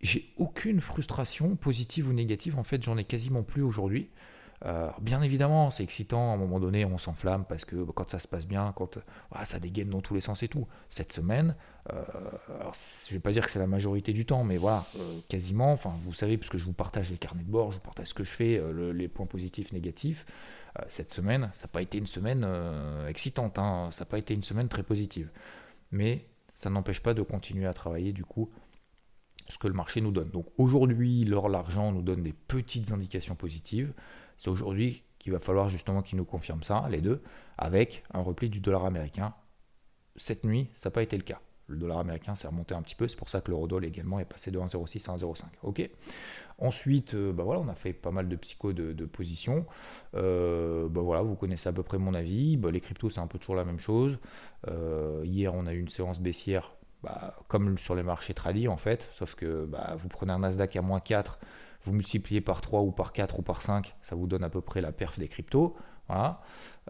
J'ai 0.01 0.33
aucune 0.37 0.81
frustration 0.81 1.55
positive 1.55 2.09
ou 2.09 2.13
négative, 2.13 2.57
en 2.57 2.63
fait 2.63 2.81
j'en 2.81 2.97
ai 2.97 3.03
quasiment 3.03 3.43
plus 3.43 3.61
aujourd'hui. 3.61 4.09
Euh, 4.65 4.89
bien 5.01 5.21
évidemment, 5.21 5.69
c'est 5.69 5.83
excitant, 5.83 6.31
à 6.31 6.33
un 6.33 6.37
moment 6.37 6.59
donné, 6.59 6.83
on 6.83 6.97
s'enflamme 6.97 7.45
parce 7.45 7.63
que 7.63 7.75
quand 7.75 8.09
ça 8.09 8.19
se 8.19 8.27
passe 8.27 8.47
bien, 8.47 8.73
quand 8.75 8.97
ça 9.45 9.59
dégaine 9.59 9.89
dans 9.89 10.01
tous 10.01 10.15
les 10.15 10.21
sens 10.21 10.41
et 10.43 10.47
tout. 10.47 10.67
Cette 10.89 11.13
semaine, 11.13 11.55
euh, 11.93 12.03
je 13.07 13.13
ne 13.13 13.17
vais 13.17 13.19
pas 13.19 13.31
dire 13.31 13.45
que 13.45 13.51
c'est 13.51 13.59
la 13.59 13.67
majorité 13.67 14.13
du 14.13 14.25
temps, 14.25 14.43
mais 14.43 14.57
voilà, 14.57 14.85
euh, 14.97 15.19
quasiment, 15.29 15.71
enfin, 15.73 15.93
vous 16.03 16.13
savez, 16.13 16.37
puisque 16.37 16.57
je 16.57 16.65
vous 16.65 16.73
partage 16.73 17.11
les 17.11 17.17
carnets 17.17 17.43
de 17.43 17.51
bord, 17.51 17.71
je 17.71 17.77
vous 17.77 17.83
partage 17.83 18.07
ce 18.07 18.13
que 18.13 18.23
je 18.23 18.33
fais, 18.33 18.61
les 18.93 19.07
points 19.07 19.27
positifs, 19.27 19.71
négatifs. 19.71 20.25
cette 20.89 21.11
semaine, 21.11 21.51
ça 21.53 21.63
n'a 21.63 21.71
pas 21.71 21.81
été 21.81 21.97
une 21.97 22.07
semaine 22.07 22.47
excitante, 23.07 23.59
hein, 23.59 23.89
ça 23.91 24.03
n'a 24.03 24.09
pas 24.09 24.17
été 24.17 24.33
une 24.33 24.43
semaine 24.43 24.67
très 24.67 24.83
positive. 24.83 25.29
Mais 25.91 26.25
ça 26.55 26.69
n'empêche 26.69 27.01
pas 27.01 27.13
de 27.13 27.21
continuer 27.21 27.67
à 27.67 27.73
travailler, 27.73 28.11
du 28.11 28.25
coup, 28.25 28.49
ce 29.47 29.57
que 29.57 29.67
le 29.67 29.73
marché 29.73 30.01
nous 30.01 30.11
donne. 30.11 30.29
Donc 30.29 30.47
aujourd'hui, 30.57 31.23
l'or, 31.23 31.49
l'argent 31.49 31.91
nous 31.91 32.01
donne 32.01 32.23
des 32.23 32.33
petites 32.33 32.91
indications 32.91 33.35
positives. 33.35 33.93
C'est 34.37 34.49
aujourd'hui 34.49 35.03
qu'il 35.19 35.33
va 35.33 35.39
falloir 35.39 35.69
justement 35.69 36.01
qu'il 36.01 36.17
nous 36.17 36.25
confirme 36.25 36.63
ça, 36.63 36.87
les 36.89 37.01
deux, 37.01 37.21
avec 37.57 38.03
un 38.13 38.21
repli 38.21 38.49
du 38.49 38.59
dollar 38.59 38.85
américain. 38.85 39.33
Cette 40.15 40.43
nuit, 40.43 40.69
ça 40.73 40.89
n'a 40.89 40.93
pas 40.93 41.03
été 41.03 41.17
le 41.17 41.23
cas. 41.23 41.39
Le 41.67 41.75
dollar 41.75 41.97
américain 41.99 42.35
s'est 42.35 42.47
remonté 42.47 42.73
un 42.73 42.81
petit 42.81 42.95
peu, 42.95 43.09
c'est 43.09 43.17
pour 43.17 43.29
ça 43.29 43.41
que 43.41 43.51
l'eurodoll 43.51 43.83
également 43.83 44.19
est 44.19 44.25
passé 44.25 44.51
de 44.51 44.59
1,06 44.59 45.09
à 45.09 45.17
1,05. 45.17 45.43
Ok. 45.63 45.89
Ensuite, 46.59 47.13
euh, 47.13 47.33
bah 47.33 47.43
voilà, 47.43 47.59
on 47.59 47.67
a 47.67 47.75
fait 47.75 47.91
pas 47.91 48.09
mal 48.09 48.29
de 48.29 48.35
psycho 48.37 48.71
de, 48.71 49.05
position. 49.05 49.65
Euh, 50.15 50.87
bah 50.87 51.01
voilà, 51.01 51.21
vous 51.21 51.35
connaissez 51.35 51.67
à 51.67 51.73
peu 51.73 51.83
près 51.83 51.97
mon 51.97 52.13
avis. 52.13 52.55
Bah, 52.55 52.71
les 52.71 52.79
cryptos, 52.79 53.09
c'est 53.09 53.19
un 53.19 53.27
peu 53.27 53.37
toujours 53.37 53.55
la 53.55 53.65
même 53.65 53.79
chose. 53.79 54.17
Euh, 54.69 55.21
hier, 55.25 55.53
on 55.53 55.67
a 55.67 55.73
eu 55.73 55.79
une 55.79 55.89
séance 55.89 56.19
baissière, 56.21 56.73
comme 57.49 57.77
sur 57.77 57.95
les 57.95 58.03
marchés 58.03 58.33
tradis 58.33 58.67
en 58.67 58.77
fait, 58.77 59.09
sauf 59.11 59.35
que 59.35 59.69
vous 59.97 60.07
prenez 60.07 60.31
un 60.31 60.39
Nasdaq 60.39 60.75
à 60.77 60.81
moins 60.81 60.99
4 60.99 61.37
vous 61.87 61.93
multipliez 61.93 62.41
par 62.41 62.61
3 62.61 62.81
ou 62.81 62.91
par 62.91 63.13
4 63.13 63.39
ou 63.39 63.41
par 63.41 63.61
5, 63.61 63.95
ça 64.01 64.15
vous 64.15 64.27
donne 64.27 64.43
à 64.43 64.49
peu 64.49 64.61
près 64.61 64.81
la 64.81 64.91
perf 64.91 65.17
des 65.17 65.27
cryptos. 65.27 65.75
Voilà. 66.07 66.41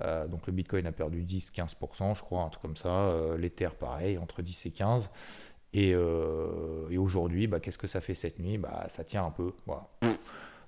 Euh, 0.02 0.28
donc 0.28 0.46
le 0.48 0.54
Bitcoin 0.54 0.86
a 0.88 0.92
perdu 0.92 1.24
10-15%, 1.24 2.16
je 2.16 2.22
crois, 2.22 2.44
un 2.44 2.50
truc 2.50 2.62
comme 2.62 2.78
ça. 2.78 2.90
Euh, 2.90 3.38
L'Ether, 3.38 3.70
pareil, 3.80 4.18
entre 4.18 4.42
10 4.42 4.66
et 4.66 4.72
15. 4.72 5.10
Euh, 5.76 6.90
et, 6.90 6.98
aujourd'hui, 6.98 7.46
bah, 7.46 7.60
qu'est-ce 7.60 7.78
que 7.78 7.88
ça 7.88 8.02
fait 8.02 8.16
cette 8.16 8.40
nuit? 8.40 8.58
Bah, 8.58 8.88
Ça 8.90 9.04
tient 9.04 9.26
un 9.26 9.32
peu. 9.32 9.54
Voilà. 9.68 9.88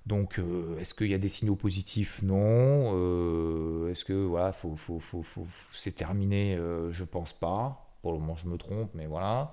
Donc, 0.06 0.40
est-ce 0.80 0.94
qu'il 0.94 1.08
y 1.08 1.14
a 1.14 1.18
des 1.18 1.28
signaux 1.28 1.56
positifs? 1.56 2.22
Non. 2.22 3.88
est-ce 3.88 4.04
que 4.04 4.12
voilà, 4.12 4.52
faut, 4.52 4.76
faut, 4.76 5.00
faut, 5.00 5.46
c'est 5.74 5.92
terminé? 5.92 6.56
Je 6.90 7.04
pense 7.04 7.32
pas. 7.32 7.89
Pour 8.02 8.12
le 8.12 8.18
moment, 8.18 8.36
je 8.36 8.46
me 8.48 8.56
trompe, 8.56 8.90
mais 8.94 9.06
voilà. 9.06 9.52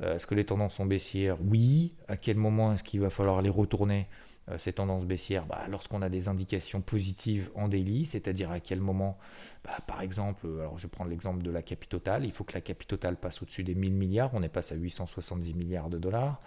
Euh, 0.00 0.16
est-ce 0.16 0.26
que 0.26 0.34
les 0.34 0.44
tendances 0.44 0.74
sont 0.74 0.86
baissières? 0.86 1.38
Oui. 1.42 1.94
À 2.08 2.16
quel 2.16 2.36
moment 2.36 2.72
est-ce 2.72 2.84
qu'il 2.84 3.00
va 3.00 3.10
falloir 3.10 3.42
les 3.42 3.50
retourner 3.50 4.06
euh, 4.48 4.58
ces 4.58 4.72
tendances 4.74 5.04
baissières? 5.04 5.46
Bah, 5.46 5.62
Lorsqu'on 5.68 6.02
a 6.02 6.08
des 6.08 6.28
indications 6.28 6.80
positives 6.80 7.50
en 7.54 7.68
daily, 7.68 8.06
c'est-à-dire 8.06 8.50
à 8.50 8.60
quel 8.60 8.80
moment, 8.80 9.18
bah, 9.64 9.76
par 9.86 10.02
exemple, 10.02 10.46
alors 10.46 10.78
je 10.78 10.84
vais 10.84 10.90
prendre 10.90 11.10
l'exemple 11.10 11.42
de 11.42 11.50
la 11.50 11.62
capitale, 11.62 12.24
il 12.24 12.32
faut 12.32 12.44
que 12.44 12.54
la 12.54 12.60
capitale 12.60 13.16
passe 13.16 13.42
au-dessus 13.42 13.64
des 13.64 13.74
1000 13.74 13.94
milliards, 13.94 14.30
on 14.34 14.42
est 14.42 14.48
passé 14.48 14.74
à 14.74 14.78
870 14.78 15.54
milliards 15.54 15.90
de 15.90 15.98
dollars. 15.98 16.40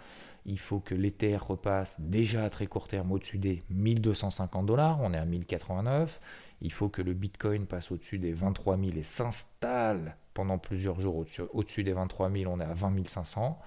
Il 0.46 0.58
faut 0.58 0.80
que 0.80 0.94
l'Ether 0.94 1.36
repasse 1.36 2.00
déjà 2.00 2.44
à 2.44 2.50
très 2.50 2.66
court 2.66 2.88
terme 2.88 3.12
au-dessus 3.12 3.38
des 3.38 3.62
1250 3.68 4.64
dollars, 4.64 4.98
on 5.02 5.12
est 5.12 5.18
à 5.18 5.26
1089. 5.26 6.18
Il 6.60 6.72
faut 6.72 6.88
que 6.88 7.02
le 7.02 7.14
Bitcoin 7.14 7.66
passe 7.66 7.90
au-dessus 7.90 8.18
des 8.18 8.32
23 8.32 8.76
000 8.76 8.90
et 8.96 9.02
s'installe 9.02 10.16
pendant 10.34 10.58
plusieurs 10.58 11.00
jours 11.00 11.24
au-dessus 11.52 11.84
des 11.84 11.92
23 11.92 12.30
000, 12.30 12.52
on 12.52 12.60
est 12.60 12.64
à 12.64 12.72
20 12.72 13.06
500. 13.06 13.58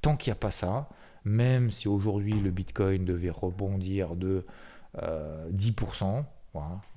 Tant 0.00 0.16
qu'il 0.16 0.30
n'y 0.30 0.36
a 0.36 0.40
pas 0.40 0.50
ça, 0.50 0.88
même 1.24 1.70
si 1.70 1.88
aujourd'hui 1.88 2.40
le 2.40 2.50
Bitcoin 2.50 3.04
devait 3.04 3.30
rebondir 3.30 4.16
de 4.16 4.44
10%, 4.96 6.24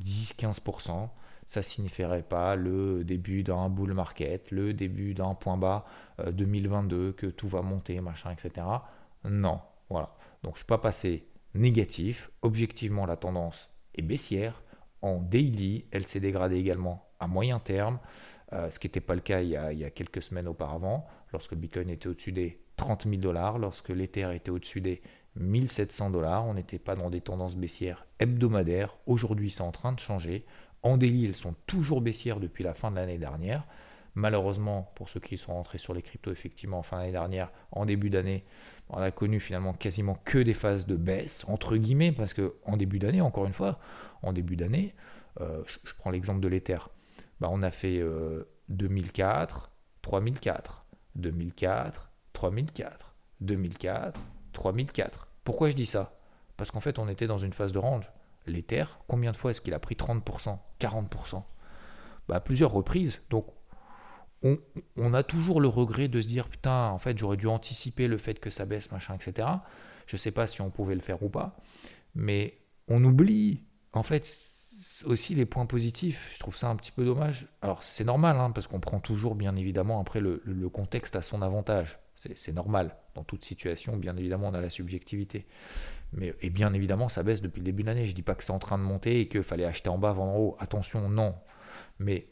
10-15%, 0.03 1.09
ça 1.47 1.61
signifierait 1.61 2.23
pas 2.23 2.55
le 2.55 3.03
début 3.03 3.43
d'un 3.43 3.69
bull 3.69 3.93
market, 3.93 4.51
le 4.51 4.73
début 4.73 5.13
d'un 5.13 5.35
point 5.35 5.57
bas 5.57 5.85
2022, 6.31 6.95
euh, 6.95 7.11
que 7.11 7.27
tout 7.27 7.47
va 7.47 7.61
monter, 7.61 7.99
machin, 8.01 8.31
etc. 8.31 8.65
Non, 9.25 9.59
voilà. 9.89 10.07
Donc 10.43 10.53
je 10.53 10.55
ne 10.55 10.57
suis 10.59 10.65
pas 10.65 10.77
passé 10.77 11.27
négatif. 11.53 12.31
Objectivement, 12.41 13.05
la 13.05 13.17
tendance 13.17 13.69
est 13.95 14.01
baissière 14.01 14.63
en 15.03 15.19
daily, 15.19 15.85
elle 15.91 16.07
s'est 16.07 16.21
dégradée 16.21 16.57
également 16.57 17.05
à 17.19 17.27
moyen 17.27 17.59
terme, 17.59 17.99
euh, 18.53 18.71
ce 18.71 18.79
qui 18.79 18.87
n'était 18.87 19.01
pas 19.01 19.15
le 19.15 19.21
cas 19.21 19.41
il 19.41 19.49
y, 19.49 19.55
a, 19.55 19.89
quelques 19.91 20.23
semaines 20.23 20.47
auparavant, 20.47 21.05
lorsque 21.31 21.53
Bitcoin 21.55 21.89
était 21.89 22.07
au-dessus 22.07 22.31
des 22.31 22.61
30 22.77 23.03
000 23.03 23.17
dollars, 23.17 23.59
lorsque 23.59 23.89
l'Ether 23.89 24.33
était 24.33 24.49
au-dessus 24.49 24.81
des 24.81 25.01
1700 25.35 26.09
dollars, 26.09 26.45
on 26.45 26.53
n'était 26.53 26.79
pas 26.79 26.95
dans 26.95 27.09
des 27.09 27.21
tendances 27.21 27.57
baissières 27.57 28.07
hebdomadaires. 28.19 28.97
Aujourd'hui, 29.05 29.51
c'est 29.51 29.61
en 29.61 29.71
train 29.71 29.91
de 29.91 29.99
changer. 29.99 30.45
En 30.83 30.97
daily, 30.97 31.25
elles 31.25 31.35
sont 31.35 31.55
toujours 31.67 32.01
baissières 32.01 32.39
depuis 32.39 32.63
la 32.63 32.73
fin 32.73 32.89
de 32.89 32.95
l'année 32.95 33.17
dernière. 33.17 33.65
Malheureusement, 34.15 34.89
pour 34.95 35.09
ceux 35.09 35.19
qui 35.19 35.37
sont 35.37 35.53
rentrés 35.53 35.79
sur 35.79 35.93
les 35.93 36.01
cryptos, 36.01 36.31
effectivement, 36.31 36.79
en 36.79 36.83
fin 36.83 36.97
d'année 36.97 37.11
dernière, 37.11 37.51
en 37.71 37.85
début 37.85 38.09
d'année, 38.09 38.45
on 38.89 38.97
a 38.97 39.09
connu 39.09 39.39
finalement 39.39 39.73
quasiment 39.73 40.15
que 40.23 40.37
des 40.37 40.53
phases 40.53 40.85
de 40.85 40.95
baisse, 40.95 41.43
entre 41.47 41.77
guillemets, 41.77 42.11
parce 42.11 42.33
que 42.33 42.55
en 42.65 42.77
début 42.77 42.99
d'année, 42.99 43.21
encore 43.21 43.45
une 43.45 43.53
fois, 43.53 43.79
en 44.21 44.31
début 44.31 44.55
d'année, 44.55 44.93
euh, 45.41 45.63
je, 45.65 45.93
prends 45.97 46.11
l'exemple 46.11 46.41
de 46.41 46.47
l'Ether, 46.47 46.77
bah, 47.39 47.49
on 47.51 47.63
a 47.63 47.71
fait 47.71 48.03
2004, 48.69 49.71
3004, 50.03 50.85
2004, 51.15 52.11
3004, 52.33 53.15
2004, 53.41 54.19
3004. 54.53 55.27
Pourquoi 55.43 55.69
je 55.69 55.75
dis 55.75 55.85
ça? 55.85 56.17
Parce 56.57 56.71
qu'en 56.71 56.79
fait, 56.79 56.99
on 56.99 57.09
était 57.09 57.27
dans 57.27 57.39
une 57.39 57.53
phase 57.53 57.71
de 57.71 57.79
range. 57.79 58.09
L'Ether, 58.45 58.85
combien 59.07 59.31
de 59.31 59.37
fois 59.37 59.51
est-ce 59.51 59.61
qu'il 59.61 59.73
a 59.73 59.79
pris 59.79 59.95
30%, 59.95 60.57
40% 60.79 61.43
bah, 62.27 62.35
À 62.35 62.39
plusieurs 62.39 62.71
reprises. 62.71 63.21
Donc, 63.29 63.47
on, 64.43 65.13
a 65.13 65.23
toujours 65.23 65.61
le 65.61 65.67
regret 65.67 66.07
de 66.07 66.21
se 66.21 66.27
dire 66.27 66.49
putain, 66.49 66.87
en 66.89 66.99
fait, 66.99 67.17
j'aurais 67.17 67.37
dû 67.37 67.47
anticiper 67.47 68.07
le 68.07 68.17
fait 68.17 68.39
que 68.39 68.49
ça 68.49 68.65
baisse, 68.65 68.91
machin, 68.91 69.15
etc. 69.15 69.47
Je 70.05 70.15
ne 70.15 70.19
sais 70.19 70.31
pas 70.31 70.47
si 70.47 70.61
on 70.61 70.69
pouvait 70.69 70.95
le 70.95 71.01
faire 71.01 71.23
ou 71.23 71.29
pas, 71.29 71.57
mais 72.15 72.57
on 72.87 73.03
oublie, 73.03 73.63
en 73.93 74.03
fait, 74.03 74.27
aussi 75.05 75.35
les 75.35 75.45
points 75.45 75.65
positifs. 75.65 76.29
Je 76.33 76.39
trouve 76.39 76.57
ça 76.57 76.67
un 76.69 76.75
petit 76.75 76.91
peu 76.91 77.05
dommage. 77.05 77.47
Alors, 77.61 77.83
c'est 77.83 78.03
normal, 78.03 78.37
hein, 78.37 78.51
parce 78.51 78.67
qu'on 78.67 78.79
prend 78.79 78.99
toujours, 78.99 79.35
bien 79.35 79.55
évidemment, 79.55 79.99
après 79.99 80.19
le, 80.19 80.41
contexte 80.69 81.15
à 81.15 81.21
son 81.21 81.41
avantage. 81.41 81.99
C'est 82.15 82.53
normal. 82.53 82.95
Dans 83.15 83.23
toute 83.23 83.43
situation, 83.43 83.97
bien 83.97 84.15
évidemment, 84.17 84.49
on 84.49 84.53
a 84.53 84.61
la 84.61 84.69
subjectivité. 84.69 85.47
Mais, 86.11 86.33
et 86.41 86.49
bien 86.49 86.73
évidemment, 86.73 87.09
ça 87.09 87.23
baisse 87.23 87.41
depuis 87.41 87.59
le 87.59 87.65
début 87.65 87.83
de 87.83 87.87
l'année. 87.87 88.07
Je 88.07 88.13
dis 88.13 88.21
pas 88.21 88.35
que 88.35 88.43
c'est 88.43 88.51
en 88.51 88.59
train 88.59 88.77
de 88.77 88.83
monter 88.83 89.21
et 89.21 89.27
qu'il 89.27 89.43
fallait 89.43 89.65
acheter 89.65 89.89
en 89.89 89.97
bas, 89.97 90.13
vendre 90.13 90.31
en 90.31 90.37
haut. 90.37 90.55
Attention, 90.59 91.09
non. 91.09 91.35
Mais 91.99 92.27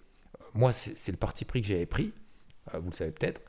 moi, 0.54 0.74
c'est 0.74 1.12
le 1.12 1.18
parti 1.18 1.46
pris 1.46 1.62
que 1.62 1.68
j'avais 1.68 1.86
pris, 1.86 2.14
euh, 2.74 2.80
vous 2.80 2.90
le 2.90 2.96
savez 2.96 3.12
peut-être, 3.12 3.42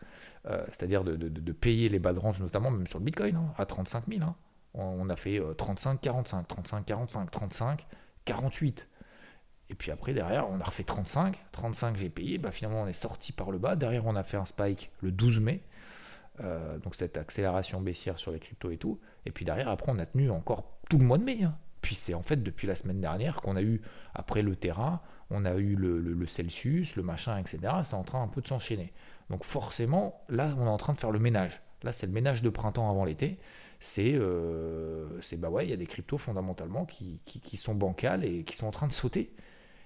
euh, 0.47 0.65
c'est-à-dire 0.69 1.05
de, 1.05 1.53
payer 1.53 1.89
les 1.89 1.99
bas 1.99 2.13
de 2.13 2.19
range, 2.19 2.41
notamment 2.41 2.71
même 2.71 2.87
sur 2.87 2.99
le 2.99 3.05
Bitcoin, 3.05 3.37
hein, 3.37 3.55
à 3.59 3.67
35 3.67 4.07
000. 4.09 4.23
Hein. 4.23 4.35
On, 4.75 5.09
a 5.11 5.17
fait 5.17 5.41
35, 5.59 6.01
45, 6.01 6.49
35, 6.49 6.87
45, 6.87 7.31
35, 7.31 7.87
48. 8.25 8.89
Et 9.69 9.75
puis 9.75 9.91
après, 9.91 10.15
derrière, 10.15 10.49
on 10.49 10.61
a 10.61 10.65
refait 10.65 10.85
35. 10.85 11.39
35, 11.53 11.97
j'ai 11.97 12.09
payé. 12.09 12.39
Bah, 12.39 12.51
finalement, 12.51 12.83
on 12.83 12.87
est 12.87 12.95
sorti 12.95 13.33
par 13.33 13.51
le 13.51 13.59
bas. 13.59 13.77
Derrière, 13.77 14.07
on 14.07 14.17
a 14.17 14.23
fait 14.23 14.39
un 14.39 14.47
spike 14.47 14.91
le 15.03 15.13
12 15.13 15.41
mai. 15.41 15.63
Euh, 16.41 16.79
donc 16.79 16.95
cette 16.95 17.19
accélération 17.19 17.81
baissière 17.81 18.19
sur 18.19 18.33
les 18.33 18.39
cryptos 18.39 18.71
et 18.71 18.79
tout. 18.79 19.01
Et 19.27 19.31
puis 19.31 19.45
derrière, 19.45 19.69
après, 19.69 19.93
on 19.93 19.99
a 19.99 20.07
tenu 20.07 20.31
encore 20.31 20.79
tout 20.89 20.99
le 20.99 21.05
mois 21.05 21.19
de 21.19 21.25
mai. 21.25 21.45
Hein. 21.45 21.57
Puis 21.83 21.95
c'est 21.95 22.15
en 22.15 22.23
fait 22.23 22.43
depuis 22.43 22.67
la 22.67 22.77
semaine 22.77 23.01
dernière 23.01 23.37
qu'on 23.37 23.57
a 23.57 23.63
eu, 23.63 23.83
après 24.15 24.43
le 24.43 24.57
terrain, 24.57 25.01
on 25.33 25.45
a 25.45 25.55
eu 25.55 25.75
le, 25.75 26.27
Celsius, 26.27 26.95
le 26.97 27.03
machin, 27.03 27.39
etc. 27.39 27.59
C'est 27.85 27.95
en 27.95 28.05
train 28.05 28.23
un 28.23 28.29
peu 28.29 28.41
de 28.41 28.49
s'enchaîner. 28.49 28.93
Donc 29.31 29.45
forcément, 29.45 30.23
là, 30.29 30.55
on 30.59 30.67
est 30.67 30.71
en 30.71 30.77
train 30.77 30.93
de 30.93 30.99
faire 30.99 31.11
le 31.11 31.19
ménage. 31.19 31.63
Là, 31.83 31.93
c'est 31.93 32.07
le 32.07 32.13
ménage 32.13 32.43
de 32.43 32.51
printemps 32.51 32.89
avant 32.91 33.05
l'été. 33.05 33.39
C'est, 33.81 34.13
euh, 34.15 35.21
bah 35.39 35.51
ouais, 35.51 35.67
il 35.67 35.71
y 35.71 35.73
a 35.73 35.77
des 35.77 35.87
cryptos 35.87 36.19
fondamentalement 36.19 36.85
qui, 36.85 37.21
qui, 37.25 37.57
sont 37.57 37.75
bancales 37.75 38.25
et 38.25 38.45
qui 38.45 38.55
sont 38.55 38.67
en 38.67 38.71
train 38.71 38.87
de 38.87 38.93
sauter. 38.93 39.35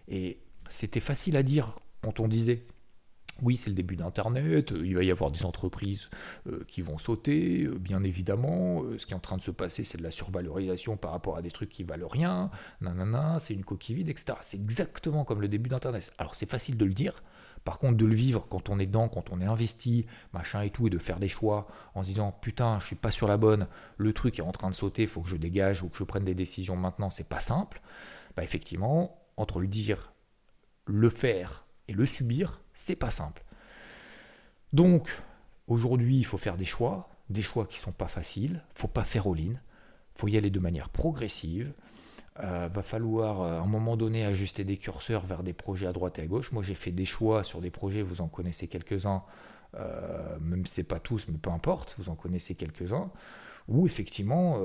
Et 0.08 0.40
c'était 0.68 1.00
facile 1.00 1.36
à 1.36 1.42
dire 1.42 1.78
quand 2.02 2.20
on 2.20 2.28
disait 2.28 2.66
oui, 3.42 3.56
c'est 3.56 3.70
le 3.70 3.76
début 3.76 3.96
d'Internet, 3.96 4.72
il 4.74 4.94
va 4.94 5.02
y 5.02 5.10
avoir 5.10 5.30
des 5.30 5.44
entreprises 5.44 6.08
euh, 6.46 6.64
qui 6.66 6.80
vont 6.80 6.98
sauter, 6.98 7.64
euh, 7.64 7.78
bien 7.78 8.02
évidemment. 8.02 8.82
Euh, 8.82 8.98
ce 8.98 9.06
qui 9.06 9.12
est 9.12 9.16
en 9.16 9.20
train 9.20 9.36
de 9.36 9.42
se 9.42 9.50
passer, 9.50 9.84
c'est 9.84 9.98
de 9.98 10.02
la 10.02 10.10
survalorisation 10.10 10.96
par 10.96 11.10
rapport 11.10 11.36
à 11.36 11.42
des 11.42 11.50
trucs 11.50 11.68
qui 11.68 11.84
valent 11.84 12.08
rien, 12.08 12.50
nanana, 12.80 13.38
c'est 13.40 13.54
une 13.54 13.64
coquille 13.64 13.96
vide, 13.96 14.08
etc. 14.08 14.38
C'est 14.42 14.56
exactement 14.56 15.24
comme 15.24 15.42
le 15.42 15.48
début 15.48 15.68
d'Internet. 15.68 16.12
Alors 16.18 16.34
c'est 16.34 16.48
facile 16.48 16.76
de 16.76 16.84
le 16.84 16.94
dire, 16.94 17.22
par 17.64 17.78
contre, 17.78 17.96
de 17.96 18.06
le 18.06 18.14
vivre 18.14 18.46
quand 18.48 18.70
on 18.70 18.78
est 18.78 18.86
dedans, 18.86 19.08
quand 19.08 19.30
on 19.30 19.40
est 19.40 19.46
investi, 19.46 20.06
machin 20.32 20.62
et 20.62 20.70
tout, 20.70 20.86
et 20.86 20.90
de 20.90 20.98
faire 20.98 21.18
des 21.18 21.28
choix 21.28 21.66
en 21.94 22.02
se 22.02 22.08
disant 22.08 22.32
putain, 22.40 22.78
je 22.80 22.86
suis 22.86 22.96
pas 22.96 23.10
sur 23.10 23.28
la 23.28 23.36
bonne, 23.36 23.66
le 23.98 24.12
truc 24.12 24.38
est 24.38 24.42
en 24.42 24.52
train 24.52 24.70
de 24.70 24.74
sauter, 24.74 25.02
il 25.02 25.08
faut 25.08 25.20
que 25.20 25.28
je 25.28 25.36
dégage 25.36 25.82
ou 25.82 25.88
que 25.88 25.98
je 25.98 26.04
prenne 26.04 26.24
des 26.24 26.34
décisions 26.34 26.76
maintenant, 26.76 27.10
c'est 27.10 27.28
pas 27.28 27.40
simple. 27.40 27.82
Bah 28.36 28.44
effectivement, 28.44 29.18
entre 29.36 29.60
le 29.60 29.66
dire, 29.66 30.12
le 30.86 31.10
faire 31.10 31.66
et 31.88 31.92
le 31.92 32.06
subir, 32.06 32.60
c'est 32.76 32.96
pas 32.96 33.10
simple. 33.10 33.42
Donc, 34.72 35.14
aujourd'hui, 35.66 36.18
il 36.18 36.24
faut 36.24 36.38
faire 36.38 36.56
des 36.56 36.64
choix, 36.64 37.08
des 37.30 37.42
choix 37.42 37.66
qui 37.66 37.78
sont 37.78 37.92
pas 37.92 38.08
faciles, 38.08 38.62
faut 38.74 38.88
pas 38.88 39.04
faire 39.04 39.26
all-in, 39.26 39.54
faut 40.14 40.28
y 40.28 40.36
aller 40.36 40.50
de 40.50 40.60
manière 40.60 40.88
progressive. 40.88 41.72
Euh, 42.40 42.68
va 42.72 42.82
falloir 42.82 43.40
euh, 43.40 43.58
à 43.58 43.62
un 43.62 43.66
moment 43.66 43.96
donné 43.96 44.26
ajuster 44.26 44.64
des 44.64 44.76
curseurs 44.76 45.24
vers 45.24 45.42
des 45.42 45.54
projets 45.54 45.86
à 45.86 45.92
droite 45.92 46.18
et 46.18 46.22
à 46.22 46.26
gauche. 46.26 46.52
Moi 46.52 46.62
j'ai 46.62 46.74
fait 46.74 46.90
des 46.90 47.06
choix 47.06 47.44
sur 47.44 47.62
des 47.62 47.70
projets, 47.70 48.02
vous 48.02 48.20
en 48.20 48.28
connaissez 48.28 48.68
quelques-uns, 48.68 49.22
euh, 49.74 50.38
même 50.40 50.66
si 50.66 50.74
c'est 50.74 50.84
pas 50.84 51.00
tous, 51.00 51.28
mais 51.28 51.38
peu 51.38 51.48
importe, 51.48 51.94
vous 51.98 52.10
en 52.10 52.14
connaissez 52.14 52.54
quelques-uns, 52.54 53.10
où 53.68 53.86
effectivement 53.86 54.58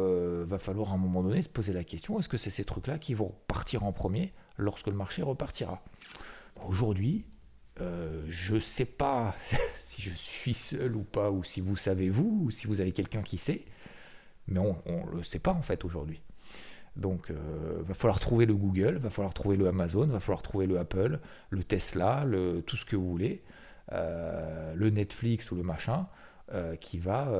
va 0.43 0.59
falloir 0.59 0.91
à 0.91 0.95
un 0.95 0.97
moment 0.97 1.23
donné 1.23 1.41
se 1.41 1.49
poser 1.49 1.71
la 1.71 1.85
question 1.85 2.19
est-ce 2.19 2.27
que 2.27 2.37
c'est 2.37 2.49
ces 2.49 2.65
trucs-là 2.65 2.99
qui 2.99 3.13
vont 3.13 3.33
partir 3.47 3.83
en 3.85 3.93
premier 3.93 4.33
lorsque 4.57 4.87
le 4.87 4.93
marché 4.93 5.21
repartira? 5.21 5.81
Aujourd'hui, 6.67 7.25
je 8.27 8.55
ne 8.55 8.59
sais 8.59 8.85
pas 8.85 9.35
si 9.79 10.01
je 10.01 10.13
suis 10.13 10.53
seul 10.53 10.95
ou 10.95 11.03
pas, 11.03 11.31
ou 11.31 11.43
si 11.43 11.61
vous 11.61 11.77
savez 11.77 12.09
vous, 12.09 12.43
ou 12.45 12.51
si 12.51 12.67
vous 12.67 12.81
avez 12.81 12.91
quelqu'un 12.91 13.21
qui 13.21 13.37
sait, 13.37 13.63
mais 14.47 14.59
on 14.59 15.05
ne 15.07 15.17
le 15.17 15.23
sait 15.23 15.39
pas 15.39 15.51
en 15.51 15.61
fait 15.61 15.85
aujourd'hui. 15.85 16.21
Donc, 16.95 17.27
il 17.29 17.35
euh, 17.35 17.81
va 17.83 17.93
falloir 17.93 18.19
trouver 18.19 18.45
le 18.45 18.53
Google, 18.53 18.97
va 18.97 19.09
falloir 19.09 19.33
trouver 19.33 19.55
le 19.55 19.67
Amazon, 19.67 20.07
va 20.07 20.19
falloir 20.19 20.41
trouver 20.41 20.67
le 20.67 20.77
Apple, 20.77 21.19
le 21.49 21.63
Tesla, 21.63 22.25
le, 22.25 22.61
tout 22.61 22.75
ce 22.75 22.85
que 22.85 22.95
vous 22.95 23.09
voulez, 23.09 23.43
euh, 23.93 24.73
le 24.75 24.89
Netflix 24.89 25.51
ou 25.51 25.55
le 25.55 25.63
machin, 25.63 26.07
euh, 26.53 26.75
qui, 26.75 26.99
va, 26.99 27.31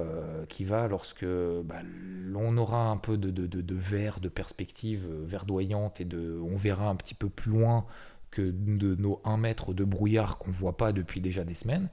qui 0.48 0.64
va 0.64 0.88
lorsque 0.88 1.26
bah, 1.26 1.82
l'on 1.84 2.56
aura 2.58 2.86
un 2.86 2.98
peu 2.98 3.18
de, 3.18 3.30
de, 3.30 3.46
de, 3.46 3.62
de 3.62 4.30
perspective 4.30 5.06
verdoyante 5.26 6.00
et 6.00 6.06
de, 6.06 6.40
on 6.42 6.56
verra 6.56 6.88
un 6.88 6.96
petit 6.96 7.16
peu 7.16 7.28
plus 7.28 7.52
loin 7.52 7.86
que 8.32 8.42
de 8.42 8.96
nos 8.96 9.22
1 9.26 9.38
mètre 9.38 9.74
de 9.74 9.84
brouillard 9.84 10.38
qu'on 10.38 10.52
voit 10.52 10.78
pas 10.78 10.92
depuis 10.94 11.22
déjà 11.22 11.44
des 11.44 11.56
semaines 11.56 11.90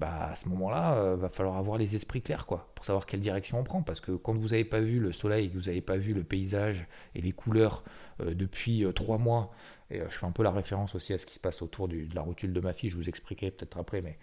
bah 0.00 0.30
à 0.32 0.36
ce 0.36 0.48
moment-là, 0.48 0.94
euh, 0.94 1.16
va 1.16 1.28
falloir 1.28 1.56
avoir 1.56 1.78
les 1.78 1.94
esprits 1.94 2.20
clairs, 2.20 2.46
quoi, 2.46 2.68
pour 2.74 2.84
savoir 2.84 3.06
quelle 3.06 3.20
direction 3.20 3.60
on 3.60 3.64
prend. 3.64 3.82
Parce 3.82 4.00
que 4.00 4.12
quand 4.12 4.32
vous 4.32 4.48
n'avez 4.48 4.64
pas 4.64 4.80
vu 4.80 4.98
le 4.98 5.12
soleil, 5.12 5.50
que 5.50 5.54
vous 5.56 5.66
n'avez 5.66 5.80
pas 5.80 5.96
vu 5.96 6.12
le 6.14 6.24
paysage 6.24 6.86
et 7.14 7.20
les 7.20 7.32
couleurs 7.32 7.84
depuis 8.20 8.84
euh, 8.84 8.92
trois 8.92 9.18
mois, 9.18 9.52
et 9.90 10.00
je 10.08 10.18
fais 10.18 10.26
un 10.26 10.30
peu 10.30 10.42
la 10.42 10.50
référence 10.50 10.94
aussi 10.94 11.12
à 11.12 11.18
ce 11.18 11.26
qui 11.26 11.34
se 11.34 11.40
passe 11.40 11.60
autour 11.60 11.88
de 11.88 12.06
la 12.14 12.22
rotule 12.22 12.52
de 12.52 12.60
ma 12.60 12.72
fille, 12.72 12.88
je 12.88 12.96
vous 12.96 13.08
expliquerai 13.08 13.50
peut-être 13.50 13.76
après, 13.76 14.00
mais 14.00 14.18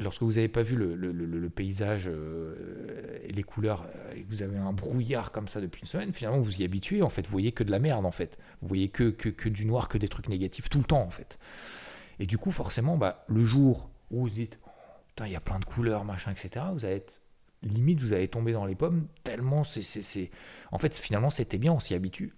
lorsque 0.00 0.22
vous 0.22 0.32
n'avez 0.32 0.48
pas 0.48 0.64
vu 0.64 0.74
le, 0.74 1.48
paysage 1.48 2.08
et 2.08 3.32
les 3.32 3.42
couleurs, 3.44 3.86
et 4.16 4.24
vous 4.28 4.42
avez 4.42 4.58
un 4.58 4.72
brouillard 4.72 5.30
comme 5.30 5.46
ça 5.46 5.60
depuis 5.60 5.82
une 5.82 5.86
semaine, 5.86 6.12
finalement 6.12 6.40
vous 6.40 6.60
y 6.60 6.64
habituez, 6.64 7.00
en 7.02 7.08
fait, 7.08 7.22
vous 7.22 7.30
voyez 7.30 7.52
que 7.52 7.62
de 7.62 7.70
la 7.70 7.78
merde, 7.78 8.04
en 8.04 8.10
fait. 8.10 8.38
Vous 8.60 8.68
voyez 8.68 8.88
que, 8.88 9.48
du 9.48 9.66
noir, 9.66 9.88
que 9.88 9.98
des 9.98 10.08
trucs 10.08 10.28
négatifs 10.28 10.68
tout 10.68 10.78
le 10.78 10.84
temps, 10.84 11.02
en 11.02 11.10
fait. 11.10 11.38
Et 12.18 12.26
du 12.26 12.36
coup, 12.36 12.50
forcément, 12.50 12.96
bah, 12.96 13.24
le 13.28 13.44
jour 13.44 13.88
où 14.10 14.22
vous 14.22 14.30
dites, 14.30 14.58
putain, 15.08 15.26
il 15.26 15.32
y 15.32 15.36
a 15.36 15.40
plein 15.40 15.58
de 15.58 15.64
couleurs, 15.64 16.04
machin, 16.04 16.32
etc., 16.32 16.66
vous 16.72 16.84
allez 16.84 16.96
être, 16.96 17.20
limite, 17.62 18.00
vous 18.00 18.12
allez 18.12 18.28
tomber 18.28 18.52
dans 18.52 18.64
les 18.64 18.74
pommes, 18.74 19.06
tellement 19.24 19.64
c'est. 19.64 20.30
En 20.72 20.78
fait, 20.78 20.96
finalement, 20.96 21.30
c'était 21.30 21.58
bien, 21.58 21.72
on 21.72 21.80
s'y 21.80 21.94
habitue. 21.94 22.34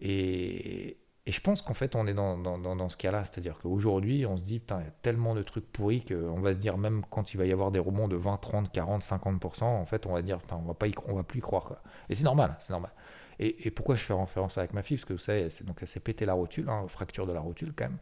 Et, 0.00 0.98
je 1.26 1.40
pense 1.40 1.60
qu'en 1.60 1.74
fait, 1.74 1.94
on 1.94 2.06
est 2.06 2.14
dans, 2.14 2.38
dans, 2.38 2.58
dans, 2.58 2.88
ce 2.88 2.96
cas-là, 2.96 3.24
c'est-à-dire 3.24 3.58
qu'aujourd'hui, 3.62 4.24
on 4.24 4.38
se 4.38 4.42
dit, 4.42 4.60
putain, 4.60 4.80
il 4.80 4.84
y 4.84 4.88
a 4.88 4.92
tellement 5.02 5.34
de 5.34 5.42
trucs 5.42 5.70
pourris 5.70 6.02
qu'on 6.02 6.40
va 6.40 6.54
se 6.54 6.58
dire, 6.58 6.78
même 6.78 7.02
quand 7.10 7.34
il 7.34 7.36
va 7.36 7.44
y 7.44 7.52
avoir 7.52 7.70
des 7.70 7.78
rebonds 7.78 8.08
de 8.08 8.16
20, 8.16 8.38
30, 8.38 8.72
40, 8.72 9.02
50%, 9.02 9.64
en 9.64 9.84
fait, 9.84 10.06
on 10.06 10.14
va 10.14 10.22
dire, 10.22 10.38
putain, 10.38 10.56
on 10.56 10.66
va, 10.66 10.72
pas 10.72 10.86
on 11.06 11.16
va 11.16 11.24
plus 11.24 11.38
y 11.38 11.42
croire. 11.42 11.64
Quoi. 11.64 11.82
Et 12.08 12.14
c'est 12.14 12.24
normal, 12.24 12.56
c'est 12.60 12.70
normal. 12.70 12.92
Et, 13.38 13.66
et, 13.66 13.70
pourquoi 13.70 13.94
je 13.94 14.04
fais 14.04 14.14
référence 14.14 14.56
avec 14.56 14.72
ma 14.72 14.82
fille? 14.82 14.96
Parce 14.96 15.04
que 15.04 15.12
vous 15.12 15.18
savez, 15.18 15.48
donc 15.64 15.76
elle 15.82 15.88
s'est 15.88 16.00
pété 16.00 16.24
la 16.24 16.32
rotule, 16.32 16.68
hein, 16.70 16.86
fracture 16.88 17.26
de 17.26 17.32
la 17.32 17.40
rotule 17.40 17.74
quand 17.76 17.84
même. 17.84 17.98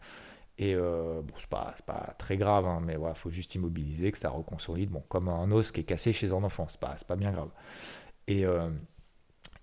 Et 0.59 0.75
euh, 0.75 1.21
bon, 1.23 1.35
c'est 1.37 1.49
pas, 1.49 1.75
pas, 1.85 2.15
très 2.19 2.37
grave, 2.39 2.67
hein, 2.67 2.81
mais 2.83 2.97
voilà, 2.97 3.15
faut 3.15 3.31
juste 3.31 3.55
immobiliser, 3.55 4.11
que 4.13 4.19
ça 4.19 4.31
reconsolide, 4.31 4.91
bon, 4.91 5.03
comme 5.09 5.29
un 5.29 5.51
os 5.53 5.71
qui 5.71 5.81
est 5.81 5.85
cassé 5.85 6.13
chez 6.13 6.33
un 6.33 6.43
enfant, 6.43 6.67
c'est 6.71 6.81
pas, 6.81 6.97
pas 7.07 7.17
bien 7.17 7.33
grave. 7.33 7.51
Et, 8.27 8.47
euh, 8.47 8.71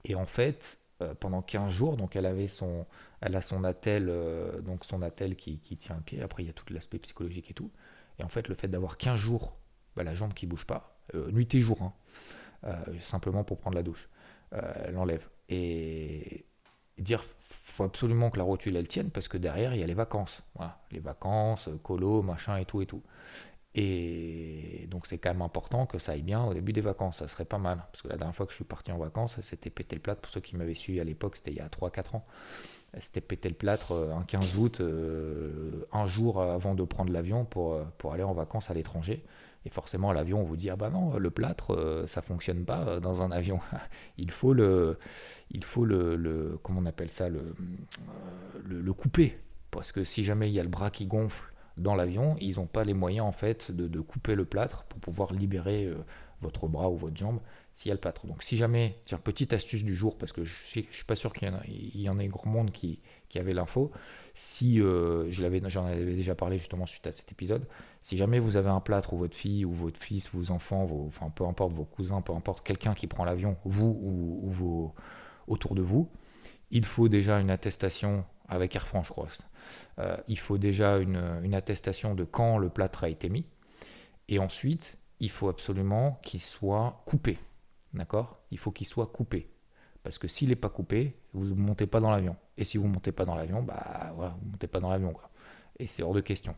et 0.05 0.15
en 0.15 0.25
fait, 0.25 0.79
pendant 1.19 1.41
15 1.41 1.71
jours, 1.71 1.97
donc 1.97 2.15
elle 2.15 2.25
avait 2.25 2.47
son, 2.47 2.85
elle 3.21 3.35
a 3.35 3.41
son 3.41 3.63
attel, 3.63 4.11
donc 4.63 4.85
son 4.85 4.99
qui, 5.37 5.59
qui, 5.59 5.77
tient 5.77 5.95
le 5.95 6.01
pied, 6.01 6.21
après 6.21 6.43
il 6.43 6.47
y 6.47 6.49
a 6.49 6.53
tout 6.53 6.65
l'aspect 6.73 6.99
psychologique 6.99 7.51
et 7.51 7.53
tout. 7.53 7.71
Et 8.19 8.23
en 8.23 8.29
fait, 8.29 8.47
le 8.47 8.55
fait 8.55 8.67
d'avoir 8.67 8.97
15 8.97 9.19
jours, 9.19 9.57
bah, 9.95 10.03
la 10.03 10.15
jambe 10.15 10.33
qui 10.33 10.45
bouge 10.45 10.65
pas, 10.65 10.97
nuit 11.31 11.47
et 11.53 11.61
jour, 11.61 11.93
hein, 12.63 12.73
simplement 13.01 13.43
pour 13.43 13.59
prendre 13.59 13.75
la 13.75 13.83
douche, 13.83 14.09
elle 14.51 14.97
enlève. 14.97 15.27
Et, 15.49 16.45
dire 16.97 17.23
faut 17.39 17.83
absolument 17.83 18.29
que 18.29 18.37
la 18.37 18.43
rotule 18.43 18.75
elle 18.75 18.87
tienne 18.87 19.09
parce 19.09 19.27
que 19.27 19.37
derrière 19.37 19.73
il 19.73 19.79
y 19.79 19.83
a 19.83 19.87
les 19.87 19.93
vacances. 19.93 20.41
Les 20.91 20.99
vacances, 20.99 21.67
euh, 21.67 21.77
colo, 21.81 22.21
machin 22.21 22.57
et 22.57 22.65
tout 22.65 22.81
et 22.81 22.85
tout. 22.85 23.01
Et 23.75 24.87
donc 24.91 25.07
c'est 25.07 25.17
quand 25.17 25.31
même 25.31 25.41
important 25.41 25.87
que 25.87 25.97
ça 25.97 26.11
aille 26.11 26.21
bien 26.21 26.43
au 26.43 26.53
début 26.53 26.73
des 26.73 26.81
vacances, 26.81 27.17
ça 27.17 27.27
serait 27.27 27.45
pas 27.45 27.57
mal. 27.57 27.79
Parce 27.91 28.03
que 28.03 28.07
la 28.07 28.17
dernière 28.17 28.35
fois 28.35 28.45
que 28.45 28.51
je 28.51 28.57
suis 28.57 28.65
parti 28.65 28.91
en 28.91 28.97
vacances, 28.97 29.39
c'était 29.41 29.69
pété 29.69 29.95
le 29.95 30.01
plâtre. 30.01 30.21
Pour 30.21 30.31
ceux 30.31 30.41
qui 30.41 30.55
m'avaient 30.55 30.75
suivi 30.75 30.99
à 30.99 31.03
l'époque, 31.03 31.37
c'était 31.37 31.51
il 31.51 31.57
y 31.57 31.61
a 31.61 31.67
3-4 31.67 32.17
ans. 32.17 32.25
C'était 32.99 33.21
pété 33.21 33.49
le 33.49 33.55
plâtre 33.55 33.93
euh, 33.93 34.13
un 34.13 34.23
15 34.23 34.55
août, 34.57 34.79
euh, 34.79 35.87
un 35.91 36.07
jour 36.07 36.41
avant 36.41 36.75
de 36.75 36.83
prendre 36.83 37.11
l'avion 37.11 37.43
pour, 37.45 37.83
pour 37.97 38.13
aller 38.13 38.23
en 38.23 38.33
vacances 38.33 38.69
à 38.69 38.75
l'étranger. 38.75 39.23
Et 39.65 39.69
forcément, 39.69 40.11
l'avion, 40.11 40.41
on 40.41 40.43
vous 40.43 40.57
dit 40.57 40.69
Ah 40.69 40.75
bah 40.75 40.89
non, 40.89 41.17
le 41.17 41.31
plâtre, 41.31 41.73
euh, 41.73 42.05
ça 42.07 42.21
fonctionne 42.21 42.65
pas 42.65 42.81
euh, 42.81 42.99
dans 42.99 43.21
un 43.21 43.31
avion. 43.31 43.59
il 44.17 44.31
faut 44.31 44.53
le. 44.53 44.97
Il 45.51 45.63
faut 45.63 45.85
le. 45.85 46.15
le 46.15 46.59
comment 46.61 46.81
on 46.81 46.85
appelle 46.85 47.09
ça 47.09 47.29
le, 47.29 47.39
euh, 47.39 48.61
le, 48.65 48.93
couper. 48.93 49.37
Parce 49.71 49.91
que 49.91 50.03
si 50.03 50.23
jamais 50.23 50.49
il 50.49 50.53
y 50.53 50.59
a 50.59 50.63
le 50.63 50.69
bras 50.69 50.91
qui 50.91 51.05
gonfle 51.05 51.52
dans 51.77 51.95
l'avion, 51.95 52.35
ils 52.39 52.57
n'ont 52.57 52.67
pas 52.67 52.83
les 52.83 52.93
moyens 52.93 53.25
en 53.25 53.31
fait 53.31 53.71
de, 53.71 53.99
couper 53.99 54.35
le 54.35 54.45
plâtre 54.45 54.83
pour 54.83 54.99
pouvoir 54.99 55.33
libérer 55.33 55.91
votre 56.41 56.67
bras 56.67 56.89
ou 56.89 56.97
votre 56.97 57.17
jambe 57.17 57.39
s'il 57.73 57.89
y 57.89 57.91
a 57.91 57.95
le 57.95 57.99
plâtre. 57.99 58.27
Donc 58.27 58.43
si 58.43 58.57
jamais, 58.57 58.99
tiens, 59.05 59.17
petite 59.17 59.53
astuce 59.53 59.83
du 59.83 59.95
jour, 59.95 60.17
parce 60.17 60.31
que 60.31 60.43
je 60.43 60.53
ne 60.79 60.83
suis 60.91 61.05
pas 61.05 61.15
sûr 61.15 61.33
qu'il 61.33 61.51
y, 61.95 62.09
en 62.09 62.19
ait 62.19 62.27
grand 62.27 62.49
monde 62.49 62.71
qui, 62.71 62.99
qui 63.29 63.39
avait 63.39 63.53
l'info, 63.53 63.91
si 64.35 64.79
euh, 64.79 65.31
j'en 65.31 65.85
avais 65.85 66.15
déjà 66.15 66.35
parlé 66.35 66.57
justement 66.57 66.85
suite 66.85 67.07
à 67.07 67.11
cet 67.11 67.31
épisode, 67.31 67.65
si 68.01 68.17
jamais 68.17 68.39
vous 68.39 68.57
avez 68.57 68.69
un 68.69 68.79
plâtre 68.79 69.13
ou 69.13 69.17
votre 69.17 69.35
fille 69.35 69.65
ou 69.65 69.71
votre 69.71 69.99
fils, 69.99 70.29
vos 70.33 70.51
enfants, 70.51 71.09
peu 71.35 71.45
importe 71.45 71.73
vos 71.73 71.85
cousins, 71.85 72.21
peu 72.21 72.33
importe 72.33 72.65
quelqu'un 72.65 72.93
qui 72.93 73.07
prend 73.07 73.25
l'avion, 73.25 73.57
vous 73.65 73.97
ou, 74.01 74.51
vos, 74.51 74.93
autour 75.47 75.75
de 75.75 75.81
vous, 75.81 76.09
il 76.71 76.85
faut 76.85 77.09
déjà 77.09 77.39
une 77.39 77.49
attestation 77.49 78.25
avec 78.47 78.75
Air 78.75 78.87
France, 78.87 79.07
je 79.07 79.11
crois. 79.11 79.27
Euh, 79.99 80.17
il 80.27 80.39
faut 80.39 80.57
déjà 80.57 80.97
une, 80.97 81.53
attestation 81.53 82.15
de 82.15 82.23
quand 82.23 82.57
le 82.57 82.69
plâtre 82.69 83.03
a 83.03 83.09
été 83.09 83.29
mis. 83.29 83.45
Et 84.27 84.39
ensuite, 84.39 84.97
il 85.19 85.29
faut 85.29 85.49
absolument 85.49 86.19
qu'il 86.23 86.41
soit 86.41 87.03
coupé. 87.05 87.37
D'accord? 87.93 88.39
Il 88.51 88.57
faut 88.57 88.71
qu'il 88.71 88.87
soit 88.87 89.07
coupé. 89.07 89.49
Parce 90.03 90.17
que 90.17 90.27
s'il 90.27 90.49
n'est 90.49 90.55
pas 90.55 90.69
coupé, 90.69 91.15
vous 91.33 91.45
ne 91.45 91.53
montez 91.53 91.87
pas 91.87 91.99
dans 91.99 92.11
l'avion. 92.11 92.35
Et 92.57 92.65
si 92.65 92.77
vous 92.77 92.87
ne 92.87 92.93
montez 92.93 93.11
pas 93.11 93.25
dans 93.25 93.35
l'avion, 93.35 93.61
bah 93.63 94.11
voilà, 94.15 94.35
vous 94.39 94.45
ne 94.47 94.51
montez 94.51 94.67
pas 94.67 94.79
dans 94.79 94.89
l'avion. 94.89 95.13
Et 95.79 95.87
c'est 95.87 96.03
hors 96.03 96.13
de 96.13 96.21
question. 96.21 96.55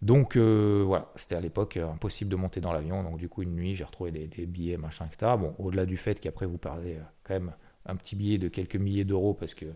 Donc 0.00 0.36
euh, 0.36 0.82
voilà, 0.86 1.12
c'était 1.16 1.34
à 1.34 1.40
l'époque 1.40 1.76
euh, 1.76 1.88
impossible 1.88 2.30
de 2.30 2.36
monter 2.36 2.60
dans 2.60 2.72
l'avion. 2.72 3.02
Donc 3.02 3.18
du 3.18 3.28
coup, 3.28 3.42
une 3.42 3.54
nuit, 3.54 3.76
j'ai 3.76 3.84
retrouvé 3.84 4.10
des, 4.10 4.46
billets, 4.46 4.76
machin, 4.76 5.06
etc. 5.06 5.32
Bon, 5.38 5.54
au-delà 5.58 5.86
du 5.86 5.96
fait 5.96 6.18
qu'après, 6.18 6.46
vous 6.46 6.58
parlez 6.58 6.98
quand 7.24 7.34
même 7.34 7.52
un 7.86 7.96
petit 7.96 8.16
billet 8.16 8.38
de 8.38 8.48
quelques 8.48 8.76
milliers 8.76 9.04
d'euros 9.04 9.34
parce 9.34 9.54
que 9.54 9.66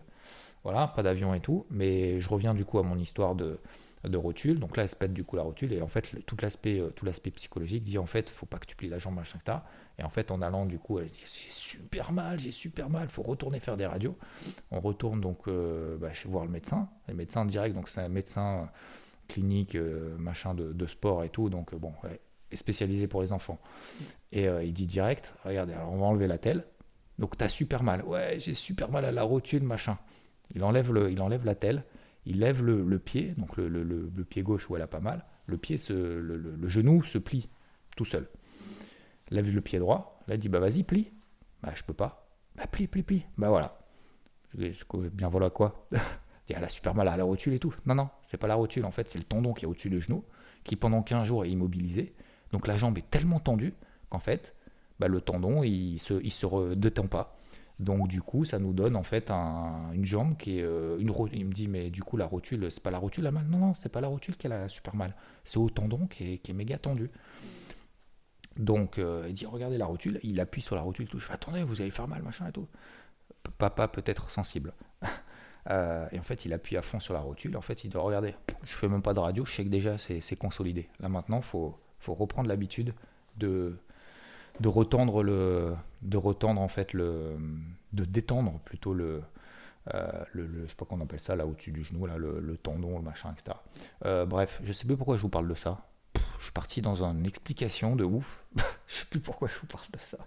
voilà, 0.63 0.87
pas 0.87 1.03
d'avion 1.03 1.33
et 1.33 1.39
tout. 1.39 1.65
Mais 1.69 2.21
je 2.21 2.29
reviens 2.29 2.53
du 2.53 2.65
coup 2.65 2.79
à 2.79 2.83
mon 2.83 2.97
histoire 2.97 3.35
de, 3.35 3.59
rotule. 4.13 4.59
Donc 4.59 4.77
là, 4.77 4.83
elle 4.83 4.89
se 4.89 4.95
pète 4.95 5.13
du 5.13 5.23
coup 5.23 5.35
la 5.35 5.43
rotule. 5.43 5.73
Et 5.73 5.81
en 5.81 5.87
fait, 5.87 6.11
tout 6.25 6.37
l'aspect, 6.41 6.79
euh, 6.79 6.89
tout 6.89 7.05
l'aspect 7.05 7.31
psychologique 7.31 7.83
dit 7.83 7.97
en 7.97 8.05
fait, 8.05 8.29
faut 8.29 8.45
pas 8.45 8.57
que 8.57 8.65
tu 8.65 8.75
plies 8.75 8.89
la 8.89 8.99
jambe, 8.99 9.15
machin, 9.15 9.39
etc. 9.41 9.59
Et 9.99 10.03
en 10.03 10.09
fait, 10.09 10.31
en 10.31 10.41
allant 10.41 10.65
du 10.65 10.79
coup, 10.79 10.99
elle 10.99 11.07
dit 11.07 11.19
j'ai 11.25 11.49
super 11.49 12.11
mal, 12.11 12.39
j'ai 12.39 12.51
super 12.51 12.89
mal, 12.89 13.09
faut 13.09 13.23
retourner 13.23 13.59
faire 13.59 13.77
des 13.77 13.85
radios. 13.85 14.17
On 14.71 14.79
retourne 14.79 15.21
donc 15.21 15.47
euh, 15.47 15.97
bah, 15.97 16.09
voir 16.25 16.45
le 16.45 16.51
médecin. 16.51 16.89
Le 17.07 17.13
médecin 17.13 17.45
direct, 17.45 17.75
donc 17.75 17.89
c'est 17.89 18.01
un 18.01 18.09
médecin 18.09 18.69
clinique, 19.27 19.75
euh, 19.75 20.17
machin 20.17 20.53
de, 20.53 20.87
sport 20.87 21.23
et 21.23 21.29
tout. 21.29 21.49
Donc 21.49 21.75
bon, 21.75 21.93
spécialisé 22.53 23.07
pour 23.07 23.21
les 23.21 23.31
enfants. 23.31 23.59
Et 24.31 24.45
il 24.45 24.73
dit 24.73 24.87
direct, 24.87 25.33
regardez, 25.45 25.73
alors 25.73 25.91
on 25.91 25.97
va 25.97 26.05
enlever 26.05 26.27
la 26.27 26.37
telle. 26.37 26.65
Donc 27.19 27.37
tu 27.37 27.43
as 27.43 27.49
super 27.49 27.83
mal. 27.83 28.03
Ouais, 28.03 28.37
j'ai 28.39 28.53
super 28.53 28.89
mal 28.89 29.05
à 29.05 29.11
la 29.11 29.23
rotule, 29.23 29.63
machin. 29.63 29.97
Il 30.55 30.63
enlève, 30.63 30.91
le, 30.91 31.11
il 31.11 31.21
enlève 31.21 31.45
la 31.45 31.55
telle 31.55 31.83
il 32.25 32.39
lève 32.39 32.63
le, 32.63 32.99
pied, 32.99 33.33
donc 33.37 33.57
le, 33.57 34.23
pied 34.23 34.43
gauche 34.43 34.69
où 34.69 34.75
elle 34.75 34.81
a 34.81 34.87
pas 34.87 34.99
mal, 34.99 35.25
le, 35.45 35.57
pied 35.57 35.77
le, 35.89 36.69
genou 36.69 37.03
se 37.03 37.17
plie 37.17 37.49
tout 37.95 38.05
seul. 38.05 38.29
Lève 39.29 39.53
le 39.53 39.61
pied 39.61 39.79
droit, 39.79 40.19
là 40.27 40.35
il 40.35 40.39
dit 40.39 40.49
bah 40.49 40.59
vas-y 40.59 40.83
plie. 40.83 41.11
Bah 41.61 41.71
je 41.75 41.83
peux 41.83 41.93
pas. 41.93 42.27
Bah 42.55 42.67
plie, 42.67 42.87
plie, 42.87 43.03
plie. 43.03 43.25
Bah 43.37 43.49
voilà. 43.49 43.79
Bien 44.53 45.29
voilà 45.29 45.49
quoi. 45.49 45.87
Elle 46.49 46.63
a 46.63 46.69
super 46.69 46.93
mal 46.93 47.07
à 47.07 47.17
la 47.17 47.23
rotule 47.23 47.53
et 47.53 47.59
tout. 47.59 47.73
Non, 47.85 47.95
non, 47.95 48.09
c'est 48.21 48.37
pas 48.37 48.47
la 48.47 48.55
rotule 48.55 48.85
en 48.85 48.91
fait, 48.91 49.09
c'est 49.09 49.17
le 49.17 49.23
tendon 49.23 49.53
qui 49.53 49.65
est 49.65 49.67
au-dessus 49.67 49.89
du 49.89 49.99
genou, 49.99 50.23
qui 50.63 50.75
pendant 50.75 51.01
15 51.01 51.25
jours 51.25 51.45
est 51.45 51.49
immobilisé. 51.49 52.13
Donc 52.51 52.67
la 52.67 52.77
jambe 52.77 52.97
est 52.97 53.09
tellement 53.09 53.39
tendue 53.39 53.73
qu'en 54.09 54.19
fait, 54.19 54.53
bah, 54.99 55.07
le 55.07 55.19
tendon 55.19 55.63
il 55.63 55.99
se, 55.99 56.21
il 56.21 56.31
se 56.31 56.75
détend 56.75 57.07
pas. 57.07 57.37
Donc 57.79 58.07
du 58.07 58.21
coup, 58.21 58.45
ça 58.45 58.59
nous 58.59 58.73
donne 58.73 58.95
en 58.95 59.03
fait 59.03 59.31
une 59.31 60.05
jambe 60.05 60.37
qui 60.37 60.59
est 60.59 60.63
euh, 60.63 60.97
une 60.99 61.11
Il 61.33 61.45
me 61.45 61.53
dit 61.53 61.67
mais 61.67 61.89
du 61.89 62.03
coup 62.03 62.17
la 62.17 62.25
rotule, 62.25 62.71
c'est 62.71 62.83
pas 62.83 62.91
la 62.91 62.99
rotule 62.99 63.23
la 63.23 63.31
mal 63.31 63.45
Non 63.47 63.57
non, 63.57 63.73
c'est 63.73 63.89
pas 63.89 64.01
la 64.01 64.07
rotule 64.07 64.37
qui 64.37 64.47
a 64.47 64.69
super 64.69 64.95
mal. 64.95 65.15
C'est 65.43 65.57
au 65.57 65.69
tendon 65.69 66.07
qui 66.07 66.39
est, 66.43 66.53
méga 66.53 66.77
tendu. 66.77 67.09
Donc 68.57 68.99
euh, 68.99 69.25
il 69.27 69.33
dit 69.33 69.45
regardez 69.45 69.77
la 69.77 69.85
rotule. 69.85 70.19
Il 70.23 70.39
appuie 70.39 70.61
sur 70.61 70.75
la 70.75 70.81
rotule. 70.81 71.07
Tout. 71.07 71.19
Je 71.19 71.25
fais 71.25 71.33
attendez, 71.33 71.63
vous 71.63 71.81
allez 71.81 71.91
faire 71.91 72.07
mal 72.07 72.21
machin 72.21 72.47
et 72.47 72.51
tout. 72.51 72.67
Papa 73.57 73.87
peut 73.87 74.03
être 74.05 74.29
sensible. 74.29 74.73
Euh, 75.69 76.09
et 76.11 76.19
en 76.19 76.23
fait, 76.23 76.43
il 76.43 76.51
appuie 76.51 76.75
à 76.75 76.81
fond 76.81 76.99
sur 76.99 77.13
la 77.13 77.21
rotule. 77.21 77.55
En 77.55 77.61
fait, 77.61 77.85
il 77.85 77.89
doit 77.89 78.01
regarder. 78.01 78.35
Je 78.63 78.75
fais 78.75 78.89
même 78.89 79.01
pas 79.01 79.13
de 79.13 79.19
radio. 79.19 79.45
Je 79.45 79.55
sais 79.55 79.63
que 79.63 79.69
déjà 79.69 79.97
c'est 79.97 80.35
consolidé. 80.35 80.89
Là 80.99 81.07
maintenant, 81.07 81.41
faut 81.41 81.79
faut 81.99 82.13
reprendre 82.13 82.49
l'habitude 82.49 82.93
de 83.37 83.77
de 84.59 84.67
retendre 84.67 85.23
le 85.23 85.73
de 86.01 86.17
retendre 86.17 86.61
en 86.61 86.67
fait 86.67 86.93
le 86.93 87.37
de 87.93 88.05
détendre 88.05 88.59
plutôt 88.65 88.93
le 88.93 89.21
euh, 89.93 90.23
le, 90.31 90.47
je 90.63 90.69
sais 90.69 90.75
pas 90.75 90.85
qu'on 90.85 91.01
appelle 91.01 91.19
ça 91.19 91.35
là 91.35 91.45
au-dessus 91.45 91.71
du 91.71 91.83
genou 91.83 92.05
là 92.05 92.17
le, 92.17 92.57
tendon 92.57 92.97
le 92.97 93.03
machin 93.03 93.33
etc 93.33 93.57
euh, 94.05 94.25
bref 94.25 94.61
je 94.63 94.71
sais 94.71 94.85
plus 94.85 94.95
pourquoi 94.95 95.17
je 95.17 95.21
vous 95.21 95.29
parle 95.29 95.47
de 95.47 95.55
ça. 95.55 95.89
Je 96.43 96.47
suis 96.47 96.53
parti 96.53 96.81
dans 96.81 97.03
une 97.03 97.25
explication 97.25 97.95
de 97.95 98.03
ouf. 98.03 98.43
Je 98.87 98.95
sais 98.95 99.05
plus 99.05 99.21
pourquoi 99.21 99.47
je 99.47 99.57
vous 99.59 99.65
parle 99.65 99.87
de 99.93 99.99
ça. 99.99 100.17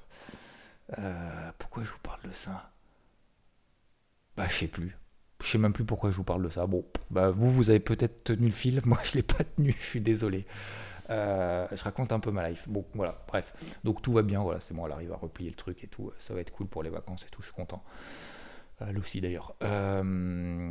Euh, 0.99 1.51
pourquoi 1.59 1.85
je 1.85 1.91
vous 1.91 1.99
parle 2.03 2.23
de 2.23 2.33
ça? 2.33 2.73
Bah 4.35 4.47
je 4.49 4.55
sais 4.55 4.67
plus. 4.67 4.97
Je 5.43 5.51
sais 5.51 5.59
même 5.59 5.75
plus 5.75 5.85
pourquoi 5.85 6.11
je 6.11 6.17
vous 6.17 6.25
parle 6.25 6.43
de 6.43 6.49
ça. 6.49 6.67
Bon 6.67 6.87
bah 7.11 7.31
vous 7.31 7.51
vous 7.51 7.69
avez 7.69 7.81
peut-être 7.81 8.25
tenu 8.25 8.47
le 8.47 8.55
fil. 8.55 8.81
Moi 8.87 8.99
je 9.05 9.13
l'ai 9.13 9.23
pas 9.23 9.45
tenu 9.45 9.77
je 9.79 9.85
suis 9.85 10.01
désolé 10.01 10.47
euh, 11.11 11.67
je 11.73 11.83
raconte 11.83 12.13
un 12.13 12.21
peu 12.21 12.31
ma 12.31 12.49
life. 12.49 12.69
Bon, 12.69 12.85
voilà, 12.95 13.25
bref. 13.29 13.55
Donc 13.85 14.03
tout 14.03 14.13
va 14.13 14.23
bien, 14.23 14.41
voilà, 14.41 14.61
c'est 14.61 14.75
bon, 14.75 14.87
elle 14.87 14.93
arrive 14.93 15.13
à 15.13 15.17
replier 15.17 15.51
le 15.51 15.57
truc 15.57 15.85
et 15.85 15.89
tout. 15.89 16.13
Ça 16.19 16.35
va 16.35 16.41
être 16.41 16.53
cool 16.53 16.67
pour 16.67 16.83
les 16.83 16.91
vacances 16.91 17.25
et 17.25 17.31
tout, 17.31 17.43
je 17.43 17.47
suis 17.47 17.55
content. 17.55 17.83
Aussi 18.99 19.23
d'ailleurs. 19.23 19.55
Euh, 19.63 20.66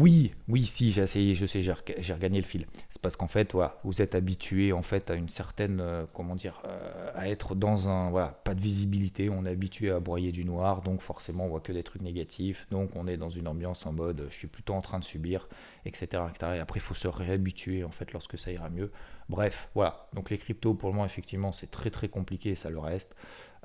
oui, 0.00 0.32
oui, 0.48 0.64
si, 0.64 0.92
j'ai 0.92 1.02
essayé, 1.02 1.34
je 1.34 1.44
sais, 1.44 1.62
j'ai 1.62 2.12
regagné 2.14 2.40
le 2.40 2.46
fil. 2.46 2.66
C'est 2.88 3.02
parce 3.02 3.16
qu'en 3.16 3.28
fait, 3.28 3.52
voilà, 3.52 3.78
vous 3.84 4.00
êtes 4.00 4.14
habitué 4.14 4.72
en 4.72 4.82
fait 4.82 5.10
à 5.10 5.14
une 5.14 5.28
certaine, 5.28 5.80
euh, 5.80 6.06
comment 6.14 6.36
dire, 6.36 6.62
euh, 6.64 7.10
à 7.14 7.28
être 7.28 7.54
dans 7.54 7.86
un, 7.86 8.08
voilà, 8.08 8.28
pas 8.28 8.54
de 8.54 8.62
visibilité. 8.62 9.28
On 9.28 9.44
est 9.44 9.50
habitué 9.50 9.90
à 9.90 10.00
broyer 10.00 10.32
du 10.32 10.46
noir, 10.46 10.80
donc 10.80 11.02
forcément 11.02 11.44
on 11.44 11.48
voit 11.48 11.60
que 11.60 11.72
des 11.72 11.82
trucs 11.82 12.00
négatifs. 12.00 12.66
Donc 12.70 12.96
on 12.96 13.06
est 13.06 13.18
dans 13.18 13.28
une 13.28 13.46
ambiance 13.46 13.84
en 13.84 13.92
mode, 13.92 14.26
je 14.30 14.34
suis 14.34 14.48
plutôt 14.48 14.72
en 14.72 14.80
train 14.80 15.00
de 15.00 15.04
subir, 15.04 15.48
etc.. 15.84 16.22
Et 16.40 16.58
après, 16.60 16.78
il 16.78 16.82
faut 16.82 16.94
se 16.94 17.08
réhabituer 17.08 17.84
en 17.84 17.90
fait 17.90 18.12
lorsque 18.14 18.38
ça 18.38 18.50
ira 18.50 18.70
mieux. 18.70 18.90
Bref, 19.28 19.68
voilà. 19.74 20.08
Donc 20.14 20.30
les 20.30 20.38
cryptos, 20.38 20.72
pour 20.72 20.88
le 20.88 20.94
moment, 20.94 21.06
effectivement, 21.06 21.52
c'est 21.52 21.70
très 21.70 21.90
très 21.90 22.08
compliqué, 22.08 22.54
ça 22.54 22.70
le 22.70 22.78
reste. 22.78 23.14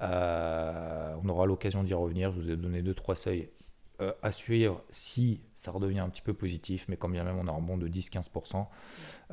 Euh, 0.02 1.16
on 1.24 1.30
aura 1.30 1.46
l'occasion 1.46 1.82
d'y 1.82 1.94
revenir. 1.94 2.34
Je 2.34 2.42
vous 2.42 2.52
ai 2.52 2.58
donné 2.58 2.82
deux 2.82 2.94
trois 2.94 3.16
seuils 3.16 3.48
à 4.22 4.34
suivre 4.34 4.84
si 4.90 5.40
ça 5.66 5.72
redevient 5.72 6.00
un 6.00 6.10
petit 6.10 6.22
peu 6.22 6.34
positif, 6.34 6.86
mais 6.88 6.96
quand 6.96 7.10
bien 7.10 7.24
même 7.24 7.38
on 7.40 7.48
a 7.48 7.52
un 7.52 7.56
rebond 7.56 7.78
de 7.78 7.88
10-15%, 7.88 8.68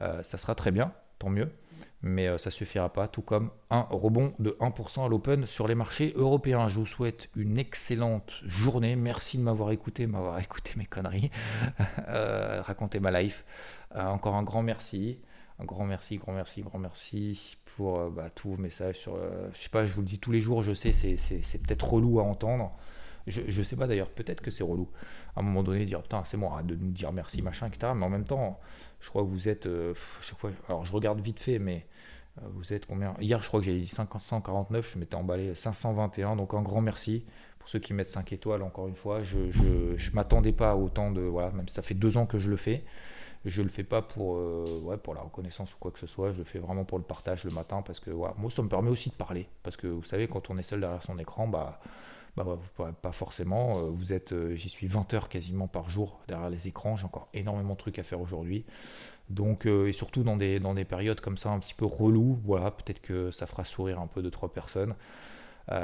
euh, 0.00 0.22
ça 0.22 0.38
sera 0.38 0.54
très 0.54 0.70
bien, 0.70 0.92
tant 1.18 1.28
mieux, 1.28 1.52
mais 2.00 2.26
euh, 2.26 2.38
ça 2.38 2.50
suffira 2.50 2.90
pas, 2.90 3.06
tout 3.06 3.20
comme 3.20 3.50
un 3.68 3.82
rebond 3.90 4.32
de 4.38 4.56
1% 4.60 5.04
à 5.04 5.08
l'open 5.08 5.46
sur 5.46 5.68
les 5.68 5.74
marchés 5.74 6.14
européens. 6.16 6.70
Je 6.70 6.78
vous 6.78 6.86
souhaite 6.86 7.28
une 7.36 7.58
excellente 7.58 8.32
journée, 8.46 8.96
merci 8.96 9.36
de 9.36 9.42
m'avoir 9.42 9.72
écouté, 9.72 10.06
m'avoir 10.06 10.38
écouté 10.40 10.72
mes 10.76 10.86
conneries, 10.86 11.30
euh, 12.08 12.62
raconter 12.62 12.98
ma 12.98 13.22
life. 13.22 13.44
encore 13.94 14.34
un 14.34 14.42
grand 14.42 14.62
merci. 14.62 15.18
Un 15.58 15.64
grand 15.64 15.84
merci, 15.84 16.16
grand 16.16 16.32
merci, 16.32 16.62
grand 16.62 16.78
merci 16.78 17.58
pour 17.76 18.10
bah, 18.10 18.30
tous 18.34 18.52
vos 18.52 18.56
messages 18.56 18.96
sur. 18.96 19.16
je 19.52 19.60
sais 19.60 19.68
pas, 19.68 19.86
je 19.86 19.92
vous 19.92 20.00
le 20.00 20.06
dis 20.06 20.18
tous 20.18 20.32
les 20.32 20.40
jours, 20.40 20.62
je 20.62 20.72
sais, 20.72 20.92
c'est 20.92 21.62
peut-être 21.62 21.92
relou 21.92 22.18
à 22.18 22.24
entendre. 22.24 22.72
Je, 23.26 23.42
je 23.48 23.62
sais 23.62 23.76
pas 23.76 23.86
d'ailleurs, 23.86 24.10
peut-être 24.10 24.40
que 24.40 24.50
c'est 24.50 24.64
relou. 24.64 24.88
À 25.36 25.40
un 25.40 25.42
moment 25.42 25.62
donné, 25.62 25.84
dire 25.84 26.02
putain, 26.02 26.22
c'est 26.24 26.36
bon, 26.36 26.50
arrête 26.50 26.66
de 26.66 26.76
nous 26.76 26.90
dire 26.90 27.12
merci, 27.12 27.42
machin, 27.42 27.68
etc. 27.68 27.92
Mais 27.94 28.04
en 28.04 28.10
même 28.10 28.24
temps, 28.24 28.58
je 29.00 29.08
crois 29.08 29.22
que 29.22 29.28
vous 29.28 29.48
êtes. 29.48 29.66
Euh, 29.66 29.94
chaque 30.20 30.38
fois, 30.38 30.50
alors 30.68 30.84
je 30.84 30.92
regarde 30.92 31.20
vite 31.20 31.40
fait, 31.40 31.58
mais 31.58 31.86
euh, 32.38 32.46
vous 32.54 32.72
êtes 32.72 32.86
combien? 32.86 33.14
Hier, 33.20 33.42
je 33.42 33.48
crois 33.48 33.60
que 33.60 33.66
j'ai 33.66 33.78
dit 33.78 33.86
549, 33.86 34.90
je 34.92 34.98
m'étais 34.98 35.16
emballé 35.16 35.54
521, 35.54 36.36
donc 36.36 36.54
un 36.54 36.62
grand 36.62 36.80
merci 36.80 37.24
pour 37.58 37.68
ceux 37.68 37.78
qui 37.78 37.94
mettent 37.94 38.10
5 38.10 38.32
étoiles, 38.32 38.62
encore 38.62 38.88
une 38.88 38.96
fois. 38.96 39.22
Je 39.22 39.38
ne 39.38 40.14
m'attendais 40.14 40.52
pas 40.52 40.72
à 40.72 40.76
autant 40.76 41.10
de. 41.10 41.20
Voilà, 41.20 41.50
même 41.50 41.68
ça 41.68 41.82
fait 41.82 41.94
deux 41.94 42.16
ans 42.16 42.26
que 42.26 42.38
je 42.38 42.48
le 42.48 42.56
fais. 42.56 42.84
Je 43.44 43.60
le 43.62 43.68
fais 43.68 43.82
pas 43.82 44.02
pour, 44.02 44.36
euh, 44.36 44.80
ouais, 44.84 44.96
pour 44.96 45.14
la 45.14 45.20
reconnaissance 45.20 45.74
ou 45.74 45.76
quoi 45.80 45.90
que 45.90 45.98
ce 45.98 46.06
soit, 46.06 46.32
je 46.32 46.38
le 46.38 46.44
fais 46.44 46.60
vraiment 46.60 46.84
pour 46.84 46.98
le 46.98 47.02
partage 47.02 47.42
le 47.42 47.50
matin 47.50 47.82
parce 47.82 47.98
que 47.98 48.10
moi 48.10 48.36
ça 48.50 48.62
me 48.62 48.68
permet 48.68 48.88
aussi 48.88 49.10
de 49.10 49.16
parler. 49.16 49.48
Parce 49.64 49.76
que 49.76 49.88
vous 49.88 50.04
savez, 50.04 50.28
quand 50.28 50.48
on 50.48 50.58
est 50.58 50.62
seul 50.62 50.78
derrière 50.78 51.02
son 51.02 51.18
écran, 51.18 51.48
bah 51.48 51.80
bah, 52.36 52.46
pas 53.02 53.12
forcément. 53.12 53.78
Euh, 53.78 53.90
vous 53.90 54.12
êtes, 54.12 54.32
euh, 54.32 54.54
j'y 54.54 54.70
suis 54.70 54.86
20 54.86 55.12
heures 55.12 55.28
quasiment 55.28 55.68
par 55.68 55.90
jour 55.90 56.20
derrière 56.28 56.48
les 56.48 56.66
écrans. 56.66 56.96
J'ai 56.96 57.04
encore 57.04 57.28
énormément 57.34 57.74
de 57.74 57.78
trucs 57.78 57.98
à 57.98 58.02
faire 58.02 58.20
aujourd'hui. 58.20 58.64
Donc, 59.28 59.66
euh, 59.66 59.88
et 59.88 59.92
surtout 59.92 60.22
dans 60.22 60.36
des, 60.36 60.58
dans 60.58 60.74
des 60.74 60.84
périodes 60.84 61.20
comme 61.20 61.36
ça 61.36 61.50
un 61.50 61.58
petit 61.58 61.74
peu 61.74 61.84
relou, 61.84 62.40
voilà, 62.44 62.70
peut-être 62.70 63.02
que 63.02 63.30
ça 63.30 63.46
fera 63.46 63.64
sourire 63.64 64.00
un 64.00 64.06
peu 64.06 64.22
de 64.22 64.30
trois 64.30 64.52
personnes. 64.52 64.94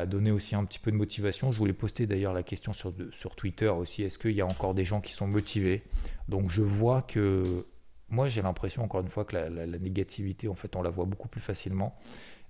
donner 0.07 0.31
aussi 0.33 0.55
un 0.55 0.65
petit 0.65 0.79
peu 0.79 0.91
de 0.91 0.97
motivation. 0.97 1.53
Je 1.53 1.59
voulais 1.59 1.73
poster 1.73 2.07
d'ailleurs 2.07 2.33
la 2.33 2.43
question 2.43 2.73
sur, 2.73 2.93
sur 3.13 3.37
Twitter 3.37 3.69
aussi. 3.69 4.03
Est-ce 4.03 4.19
qu'il 4.19 4.33
y 4.33 4.41
a 4.41 4.47
encore 4.47 4.75
des 4.75 4.85
gens 4.85 5.01
qui 5.01 5.13
sont 5.13 5.27
motivés? 5.27 5.85
Donc 6.29 6.51
je 6.51 6.63
vois 6.63 7.03
que 7.03 7.67
moi 8.09 8.29
j'ai 8.29 8.43
l'impression 8.43 8.83
encore 8.83 9.03
une 9.03 9.09
fois 9.09 9.25
que 9.25 9.37
la, 9.37 9.49
la, 9.49 9.79
négativité 9.79 10.49
en 10.49 10.55
fait 10.55 10.75
on 10.77 10.83
la 10.83 10.91
voit 10.91 11.05
beaucoup 11.05 11.29
plus 11.29 11.41
facilement. 11.41 11.97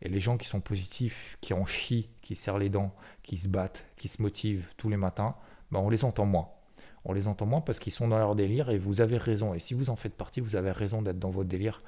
Et 0.03 0.09
les 0.09 0.21
gens 0.21 0.37
qui 0.37 0.47
sont 0.47 0.61
positifs, 0.61 1.39
qui 1.41 1.55
en 1.55 1.67
chient, 1.67 2.09
qui 2.23 2.37
serrent 2.37 2.59
les 2.59 2.69
dents, 2.69 2.95
qui 3.23 3.39
se 3.39 3.49
battent, 3.49 3.85
qui 3.97 4.09
se 4.09 4.23
motivent 4.23 4.67
tous 4.77 4.89
les 4.89 4.97
matins, 4.97 5.35
ben 5.71 5.81
on 5.81 5.91
les 5.91 6.05
entend 6.05 6.27
moins. 6.27 6.49
On 7.05 7.13
les 7.13 7.27
entend 7.27 7.47
moins 7.47 7.61
parce 7.61 7.79
qu'ils 7.79 7.93
sont 7.93 8.09
dans 8.09 8.19
leur 8.19 8.35
délire 8.35 8.71
et 8.71 8.79
vous 8.79 9.01
avez 9.01 9.17
raison. 9.17 9.55
Et 9.55 9.61
si 9.61 9.75
vous 9.75 9.91
en 9.91 9.97
faites 9.97 10.15
partie, 10.15 10.41
vous 10.41 10.57
avez 10.57 10.71
raison 10.71 11.03
d'être 11.03 11.19
dans 11.19 11.31
votre 11.31 11.49
délire. 11.49 11.83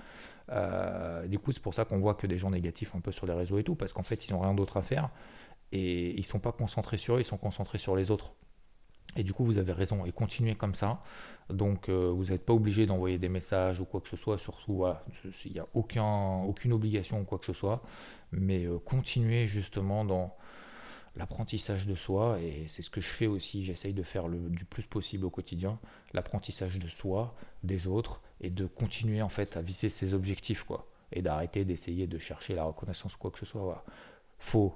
Euh, 0.51 1.27
du 1.27 1.39
coup, 1.39 1.53
c'est 1.53 1.63
pour 1.63 1.75
ça 1.75 1.85
qu'on 1.85 1.99
voit 1.99 2.15
que 2.15 2.27
des 2.27 2.39
gens 2.39 2.51
négatifs 2.51 2.95
un 2.95 3.01
peu 3.01 3.13
sur 3.13 3.27
les 3.27 3.33
réseaux 3.33 3.59
et 3.59 3.65
tout, 3.65 3.75
parce 3.75 3.93
qu'en 3.93 4.03
fait, 4.03 4.27
ils 4.27 4.33
n'ont 4.33 4.41
rien 4.41 4.55
d'autre 4.55 4.77
à 4.77 4.83
faire 4.83 5.11
et 5.73 6.15
ils 6.15 6.21
ne 6.21 6.25
sont 6.25 6.41
pas 6.41 6.53
concentrés 6.53 6.99
sur 6.99 7.17
eux, 7.17 7.21
ils 7.21 7.25
sont 7.25 7.37
concentrés 7.37 7.79
sur 7.79 7.95
les 7.95 8.11
autres. 8.11 8.33
Et 9.17 9.23
du 9.23 9.33
coup, 9.33 9.45
vous 9.45 9.59
avez 9.59 9.73
raison, 9.73 10.05
et 10.05 10.13
continuez 10.13 10.55
comme 10.55 10.75
ça. 10.75 11.03
Donc, 11.49 11.89
euh, 11.89 12.11
vous 12.15 12.27
n'êtes 12.27 12.45
pas 12.45 12.53
obligé 12.53 12.87
d'envoyer 12.87 13.19
des 13.19 13.29
messages 13.29 13.81
ou 13.81 13.85
quoi 13.85 14.01
que 14.01 14.09
ce 14.09 14.17
soit. 14.17 14.39
Surtout, 14.39 14.85
il 15.45 15.53
n'y 15.53 15.59
a 15.59 15.67
aucun, 15.75 16.43
aucune 16.45 16.73
obligation 16.73 17.21
ou 17.21 17.25
quoi 17.25 17.39
que 17.39 17.47
ce 17.47 17.53
soit. 17.53 17.83
Mais 18.33 18.67
euh, 18.67 18.79
continuez 18.79 19.49
justement 19.49 20.05
dans 20.05 20.37
l'apprentissage 21.17 21.87
de 21.87 21.97
soi. 21.97 22.39
Et 22.41 22.67
c'est 22.69 22.83
ce 22.83 22.91
que 22.91 23.01
je 23.01 23.09
fais 23.09 23.27
aussi. 23.27 23.65
J'essaye 23.65 23.95
de 23.95 24.05
faire 24.05 24.29
le, 24.29 24.39
du 24.39 24.65
plus 24.65 24.87
possible 24.87 25.25
au 25.25 25.31
quotidien. 25.31 25.81
L'apprentissage 26.15 26.79
de 26.79 26.89
soi, 26.89 27.35
des 27.65 27.89
autres, 27.89 28.21
et 28.41 28.51
de 28.51 28.67
continuer 28.67 29.23
en 29.23 29.29
fait 29.29 29.57
à 29.57 29.63
viser 29.63 29.89
ses 29.89 30.15
objectifs. 30.15 30.63
quoi. 30.63 30.87
Et 31.13 31.23
d'arrêter 31.23 31.65
d'essayer 31.65 32.07
de 32.07 32.19
chercher 32.19 32.55
la 32.55 32.63
reconnaissance 32.63 33.17
ou 33.17 33.19
quoi 33.19 33.33
que 33.33 33.41
ce 33.41 33.47
soit. 33.47 33.63
Voilà. 33.63 33.85
faut 34.39 34.75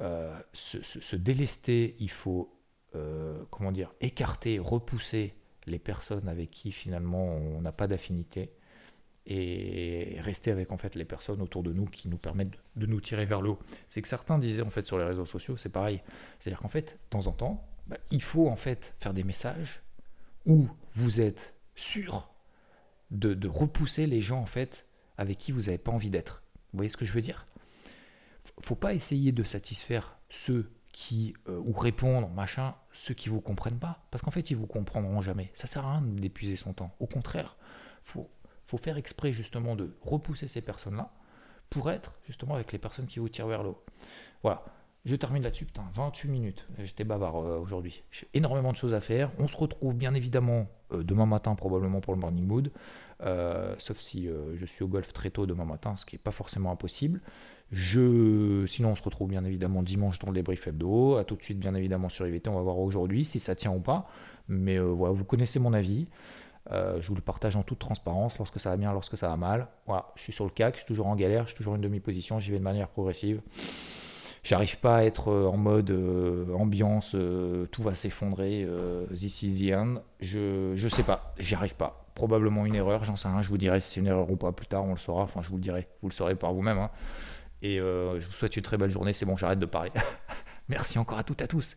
euh, 0.00 0.38
se, 0.52 1.16
délester, 1.16 1.96
il 2.00 2.10
faut 2.10 2.55
euh, 2.96 3.42
comment 3.50 3.72
dire, 3.72 3.92
écarter, 4.00 4.58
repousser 4.58 5.34
les 5.66 5.78
personnes 5.78 6.28
avec 6.28 6.50
qui 6.50 6.72
finalement 6.72 7.24
on 7.24 7.60
n'a 7.60 7.72
pas 7.72 7.86
d'affinité 7.86 8.52
et 9.26 10.18
rester 10.20 10.52
avec 10.52 10.70
en 10.70 10.78
fait 10.78 10.94
les 10.94 11.04
personnes 11.04 11.42
autour 11.42 11.64
de 11.64 11.72
nous 11.72 11.86
qui 11.86 12.08
nous 12.08 12.16
permettent 12.16 12.54
de 12.76 12.86
nous 12.86 13.00
tirer 13.00 13.26
vers 13.26 13.42
le 13.42 13.50
haut. 13.50 13.58
C'est 13.88 14.00
que 14.00 14.08
certains 14.08 14.38
disaient 14.38 14.62
en 14.62 14.70
fait 14.70 14.86
sur 14.86 14.98
les 14.98 15.04
réseaux 15.04 15.24
sociaux, 15.24 15.56
c'est 15.56 15.68
pareil. 15.68 16.00
C'est-à-dire 16.38 16.60
qu'en 16.60 16.68
fait, 16.68 16.92
de 16.92 17.10
temps 17.10 17.26
en 17.26 17.32
temps, 17.32 17.68
bah, 17.88 17.96
il 18.10 18.22
faut 18.22 18.48
en 18.48 18.56
fait 18.56 18.94
faire 19.00 19.14
des 19.14 19.24
messages 19.24 19.82
où 20.46 20.68
vous 20.92 21.20
êtes 21.20 21.54
sûr 21.74 22.30
de, 23.10 23.34
de 23.34 23.48
repousser 23.48 24.06
les 24.06 24.20
gens 24.20 24.38
en 24.38 24.46
fait 24.46 24.86
avec 25.18 25.38
qui 25.38 25.50
vous 25.50 25.62
n'avez 25.62 25.78
pas 25.78 25.92
envie 25.92 26.10
d'être. 26.10 26.44
Vous 26.72 26.78
voyez 26.78 26.88
ce 26.88 26.96
que 26.96 27.04
je 27.04 27.12
veux 27.12 27.22
dire? 27.22 27.46
Faut 28.60 28.76
pas 28.76 28.94
essayer 28.94 29.32
de 29.32 29.42
satisfaire 29.42 30.18
ceux 30.28 30.70
qui 30.96 31.34
euh, 31.50 31.58
ou 31.58 31.72
répondre, 31.72 32.30
machin, 32.30 32.74
ceux 32.90 33.12
qui 33.12 33.28
vous 33.28 33.42
comprennent 33.42 33.78
pas. 33.78 34.06
Parce 34.10 34.24
qu'en 34.24 34.30
fait, 34.30 34.50
ils 34.50 34.56
vous 34.56 34.66
comprendront 34.66 35.20
jamais. 35.20 35.50
Ça 35.52 35.66
sert 35.66 35.84
à 35.84 35.92
rien 35.92 36.00
d'épuiser 36.00 36.56
son 36.56 36.72
temps. 36.72 36.96
Au 37.00 37.06
contraire, 37.06 37.58
faut, 38.02 38.30
faut 38.66 38.78
faire 38.78 38.96
exprès 38.96 39.34
justement 39.34 39.76
de 39.76 39.94
repousser 40.00 40.48
ces 40.48 40.62
personnes-là 40.62 41.12
pour 41.68 41.90
être 41.90 42.14
justement 42.26 42.54
avec 42.54 42.72
les 42.72 42.78
personnes 42.78 43.06
qui 43.06 43.18
vous 43.18 43.28
tirent 43.28 43.46
vers 43.46 43.62
le 43.62 43.68
haut. 43.68 43.84
Voilà. 44.42 44.64
Je 45.04 45.14
termine 45.16 45.42
là-dessus, 45.42 45.66
putain, 45.66 45.84
28 45.92 46.30
minutes. 46.30 46.66
J'étais 46.78 47.04
bavard 47.04 47.36
euh, 47.36 47.58
aujourd'hui. 47.58 48.02
J'ai 48.10 48.26
énormément 48.32 48.72
de 48.72 48.78
choses 48.78 48.94
à 48.94 49.02
faire. 49.02 49.30
On 49.38 49.48
se 49.48 49.56
retrouve 49.56 49.94
bien 49.94 50.14
évidemment 50.14 50.66
euh, 50.92 51.04
demain 51.04 51.26
matin, 51.26 51.54
probablement 51.56 52.00
pour 52.00 52.14
le 52.14 52.20
morning 52.20 52.46
mood. 52.46 52.72
sauf 53.78 54.00
si 54.00 54.30
je 54.54 54.64
suis 54.64 54.82
au 54.82 54.88
golf 54.88 55.12
très 55.12 55.28
tôt 55.28 55.44
demain 55.44 55.66
matin, 55.66 55.94
ce 55.96 56.06
qui 56.06 56.14
n'est 56.14 56.22
pas 56.22 56.32
forcément 56.32 56.70
impossible. 56.70 57.20
Je... 57.72 58.64
Sinon, 58.66 58.90
on 58.90 58.96
se 58.96 59.02
retrouve 59.02 59.28
bien 59.28 59.44
évidemment 59.44 59.82
dimanche 59.82 60.18
dans 60.18 60.28
le 60.28 60.34
débrief 60.34 60.66
hebdo. 60.66 61.16
A 61.16 61.24
tout 61.24 61.36
de 61.36 61.42
suite, 61.42 61.58
bien 61.58 61.74
évidemment, 61.74 62.08
sur 62.08 62.26
IVT. 62.26 62.48
On 62.48 62.54
va 62.54 62.62
voir 62.62 62.78
aujourd'hui 62.78 63.24
si 63.24 63.40
ça 63.40 63.54
tient 63.54 63.72
ou 63.72 63.80
pas. 63.80 64.08
Mais 64.48 64.76
euh, 64.78 64.84
voilà, 64.84 65.14
vous 65.14 65.24
connaissez 65.24 65.58
mon 65.58 65.72
avis. 65.72 66.06
Euh, 66.72 67.00
je 67.00 67.08
vous 67.08 67.14
le 67.14 67.20
partage 67.20 67.54
en 67.56 67.62
toute 67.62 67.78
transparence, 67.78 68.38
lorsque 68.38 68.58
ça 68.58 68.70
va 68.70 68.76
bien, 68.76 68.92
lorsque 68.92 69.16
ça 69.16 69.28
va 69.28 69.36
mal. 69.36 69.68
Voilà, 69.86 70.06
je 70.16 70.22
suis 70.22 70.32
sur 70.32 70.44
le 70.44 70.50
CAC, 70.50 70.74
je 70.74 70.78
suis 70.80 70.86
toujours 70.86 71.06
en 71.06 71.14
galère, 71.14 71.44
je 71.44 71.48
suis 71.48 71.56
toujours 71.56 71.74
en 71.74 71.78
demi-position, 71.78 72.40
j'y 72.40 72.50
vais 72.50 72.58
de 72.58 72.64
manière 72.64 72.88
progressive. 72.88 73.40
J'arrive 74.42 74.78
pas 74.78 74.98
à 74.98 75.04
être 75.04 75.32
en 75.32 75.56
mode 75.56 75.92
ambiance, 76.52 77.16
tout 77.70 77.82
va 77.82 77.94
s'effondrer, 77.94 78.66
this 79.14 79.42
is 79.42 79.64
the 79.64 79.74
end. 79.74 79.94
Je, 80.20 80.72
je 80.74 80.88
sais 80.88 81.04
pas, 81.04 81.34
j'y 81.38 81.54
arrive 81.54 81.76
pas 81.76 82.06
probablement 82.16 82.66
une 82.66 82.74
erreur, 82.74 83.04
j'en 83.04 83.14
sais 83.14 83.28
rien, 83.28 83.42
je 83.42 83.48
vous 83.48 83.58
dirai 83.58 83.80
si 83.80 83.92
c'est 83.92 84.00
une 84.00 84.08
erreur 84.08 84.28
ou 84.28 84.36
pas 84.36 84.50
plus 84.50 84.66
tard, 84.66 84.84
on 84.84 84.92
le 84.92 84.98
saura, 84.98 85.22
enfin 85.22 85.42
je 85.42 85.50
vous 85.50 85.56
le 85.56 85.62
dirai, 85.62 85.86
vous 86.02 86.08
le 86.08 86.14
saurez 86.14 86.34
par 86.34 86.52
vous-même. 86.52 86.78
Hein. 86.78 86.90
Et 87.62 87.80
euh, 87.80 88.20
je 88.20 88.26
vous 88.26 88.32
souhaite 88.32 88.56
une 88.56 88.62
très 88.62 88.76
belle 88.76 88.90
journée, 88.90 89.12
c'est 89.12 89.26
bon, 89.26 89.36
j'arrête 89.36 89.58
de 89.58 89.66
parler. 89.66 89.90
Merci 90.68 90.98
encore 90.98 91.18
à 91.18 91.24
toutes 91.24 91.40
et 91.40 91.44
à 91.44 91.48
tous. 91.48 91.76